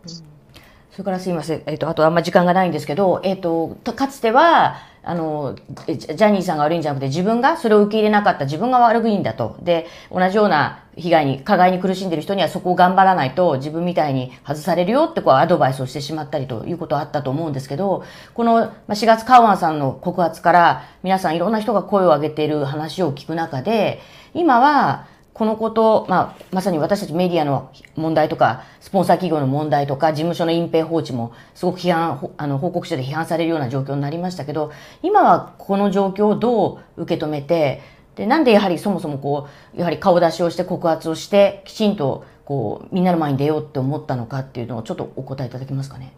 [0.96, 5.54] それからすいません、えっ、ー、と、あとあんま時間がないんですけど、えっ、ー、と、かつては、あの、
[5.86, 9.58] ジャニーさんが悪いんじゃなくて自分がそれを受け入れなかった自分が悪いんだと。
[9.60, 24.00] で、同じような被害に、加害に苦しんでる人にはそこを頑張らないと自分みたいに外されるよってこうアドバイスをしてしまったりということはあったと思うんですけど、この4月カウアンさんの告発から皆さんいろんな人が声を上げている話を聞く中で、
[24.32, 25.06] 今は
[25.36, 34.72] このこと、まあ、まさに私たちメディアの問題とか、スポンサー企業の問題とか、事務所の隠蔽放置も、すごく批判、あの、報告書で批判されるような状況になりましたけど、
[35.02, 37.82] 今はこの状況をどう受け止めて、
[38.14, 46.14] で、なんでやはりそもそもこう、やはり顔出しをして告発をして、きちんと、こう、みんなの前に出ようって思ったのかっていうのをちょっとお答えいただけますかね。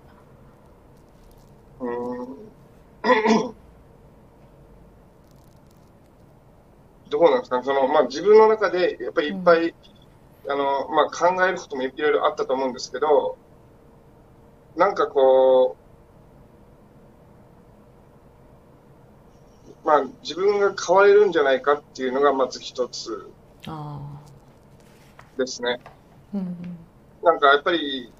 [1.80, 3.67] うん
[7.10, 7.62] どうなんですか？
[7.62, 13.36] その、まあ、自分の中でやっぱりいっぱい、うん、あの、まあ、考えることもいろいろあったと思うんですけど、
[14.76, 15.76] なんかこ
[19.84, 23.30] う、まあ、自分が変われるんじゃないかっていうのがまず一つ
[25.36, 25.80] ですね。
[26.34, 26.76] うん、
[27.22, 28.12] なんかやっぱり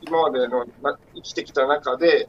[0.00, 0.66] 今までの
[1.14, 2.28] 生きてきた中で、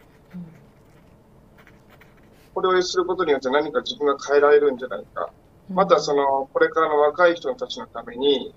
[2.54, 5.32] これをすることによって何か自分が変えられるんじゃないか。
[5.70, 8.54] またその、これからの若い人たちのために、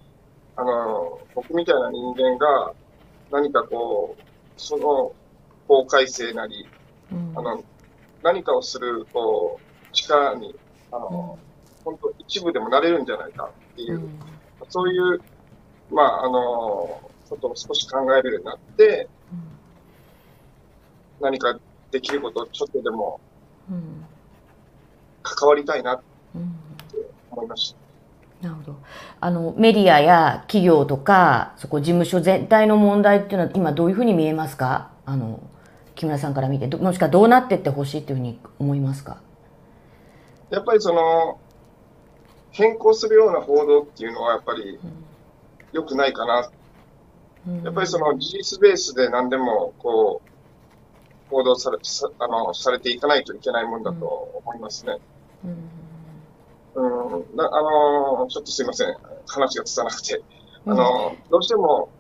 [0.57, 2.73] あの、僕みたいな人間が
[3.31, 4.23] 何かこう、
[4.57, 5.13] その
[5.69, 6.67] 法改正なり、
[7.13, 7.65] うん、あの、
[8.23, 10.55] 何かをする、こう、力に、
[10.91, 14.21] あの、うん、本当一部でもなれるんじゃないかっていう、うん、
[14.69, 15.21] そういう、
[15.91, 19.09] まあ、あの、ことを少し考えるようになって、
[21.21, 21.59] 何か
[21.91, 23.21] できることをちょっとでも、
[25.23, 26.01] 関わりたいな
[27.37, 27.77] 思いまし
[28.41, 28.49] た。
[28.49, 28.77] なるほど。
[29.21, 34.91] あの、メディアや企業とか、そこ事務所全体の問題っていうのは今どういうふうに見えますか？
[35.05, 35.41] あの、
[35.95, 39.21] 木村さんから見て、もしくはどうなってってほしいっていうふうに思いますか？
[40.51, 41.39] やっぱりその、
[42.51, 44.79] 変更するような報道っていうのはやっぱり
[45.73, 46.51] 良くないかな。
[47.49, 50.29] うん、やっぱりその事実ベースで何でもこう、
[51.31, 54.07] 報道されさあのされていかないといけないもんだと
[54.45, 54.99] 思いますね。
[55.45, 55.57] うんうん、
[57.35, 57.63] なあ
[58.21, 58.95] のちょっとすいません、
[59.27, 60.23] 話がつたなくて、
[60.67, 61.91] あのどうしても、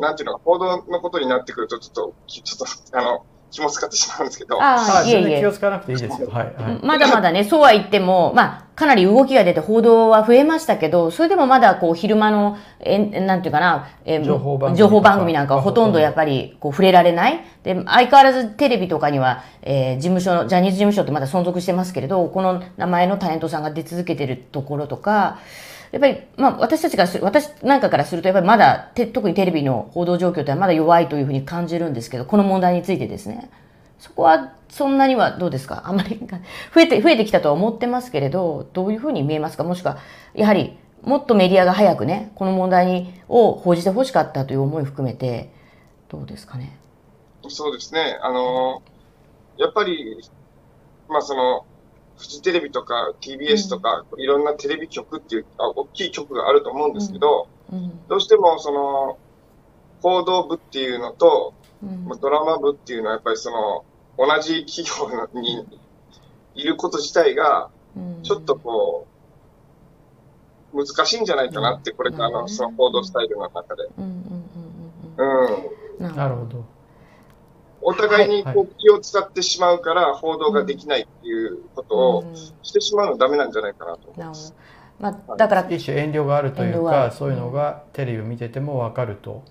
[0.00, 4.60] なんていうの、報道のことになってくると、ちょっと、ちょっと、あの、気も使ってしまうんですけど。
[4.60, 5.40] ああ、いえいえ。
[5.40, 6.28] 気を使わなくていいですよ。
[6.28, 6.46] はい。
[6.56, 17.44] はい、まだまだね、そうは言っても、まあ、かなり動きが出て報道は増えましたけど、それでもまだこう、昼間の、え、なんていうかな、え情報番組情報番組なんかはほとんどやっぱり、こう、触れられない。
[17.62, 25.38] で、相変わらずテレビとかには、えー、事務所の、ジャニーズ事務所ってまだ存続してますけれど、この名前のタレントさんが出続けてるところとか、
[25.92, 33.50] やっぱり、まあ、私たちがする、私なんかからすると、やっぱりまだ、特にテレビの報道状況ってまだ弱いというふうに感じるんですけど、この問題についてですね。
[33.98, 35.84] そこはそんなにはどうですか？
[35.86, 36.18] あまり
[36.74, 39.62] 増えて、増えてきたとは思ってますけれど、どういうふうに見えますか？
[39.62, 39.98] もしくは、
[40.34, 45.52] やはりもっとメディアが早くね、この問題にを報じてほしかったという思いを含めて、
[46.08, 46.76] どうですかね？
[47.48, 48.18] そうですね。
[48.22, 48.82] あの、
[49.56, 50.20] やっぱり、
[51.08, 51.64] まあその、
[52.22, 59.18] フジテレビとか TBS とか、うん、いろんなテレビ局っていうあ、大きい局があると思うんですけど、うんうん、どうしてもその、
[60.02, 61.52] 報道部っていうのと、
[62.20, 63.84] ドラマ部っていうのはやっぱりその、
[64.16, 65.66] 同じ企業に
[66.54, 67.70] いること自体が、
[68.22, 69.08] ちょっとこ
[70.72, 73.82] う、難しいんじゃないかなって、これからのその報道スタイルの中で。
[73.96, 74.02] う
[76.06, 76.14] ん。
[76.14, 76.64] なるほど。
[77.82, 84.54] お互いにこう気を使ってしまうから報道ができないっていうことをしてしまうのダメなんじゃないかなと思います。
[85.00, 89.42] まあ、だから一種遠慮があるというか、そういうのがテレビを見てても分かると。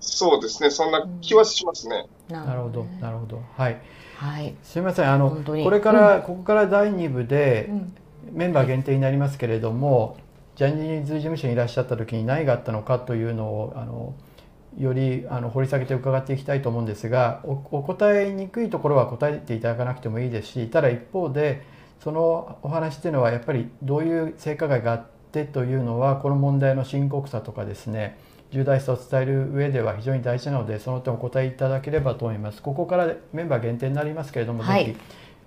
[0.00, 2.06] そうですね、そんな気はしますね。
[2.28, 3.42] なるほど、なるほど。
[3.56, 3.80] はい。
[4.16, 5.12] はい、すみません。
[5.12, 7.70] あのこれから、うん、ここから第2部で、
[8.32, 10.16] メンバー限定になりますけれども
[10.56, 14.14] ジャニーズ事務所にいらっしゃった時に何があったのかというのをあの
[14.78, 21.66] よりあの掘り下げて伺っていきたいと思うんですがお答えにくいところは答えていただかなくてもいいですしただ一方で
[22.00, 28.18] そのお話っていうのはやっぱりどういう性加害があってというのはこの問題の深刻さとかですね
[28.50, 32.62] 重大さを伝える上では非常に大事なのでその点お答えいただければと思います。
[32.62, 34.98] ここからメンバー限定になりますけれども、はい、ぜひ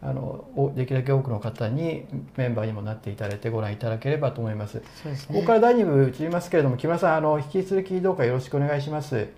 [0.03, 4.81] あのおできるだけ多くの方にメンバーにもなっていただいてご覧いただければと思います。
[5.03, 5.35] そうですね。
[5.35, 9.29] ここから第2部移りますけれども木村さんあの引き続きどうかよろしくお願いします。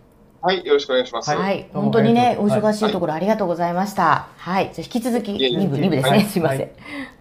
[0.42, 1.32] はい、よろしくお願いします。
[1.32, 4.28] は、はいい本当にね、お忙しいところありがとうございました。
[4.38, 6.10] はい、じゃあ引き続きいえいえ2部、2部ですね。
[6.10, 6.72] はいすいません、はい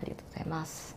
[0.03, 0.92] ありがとうございます。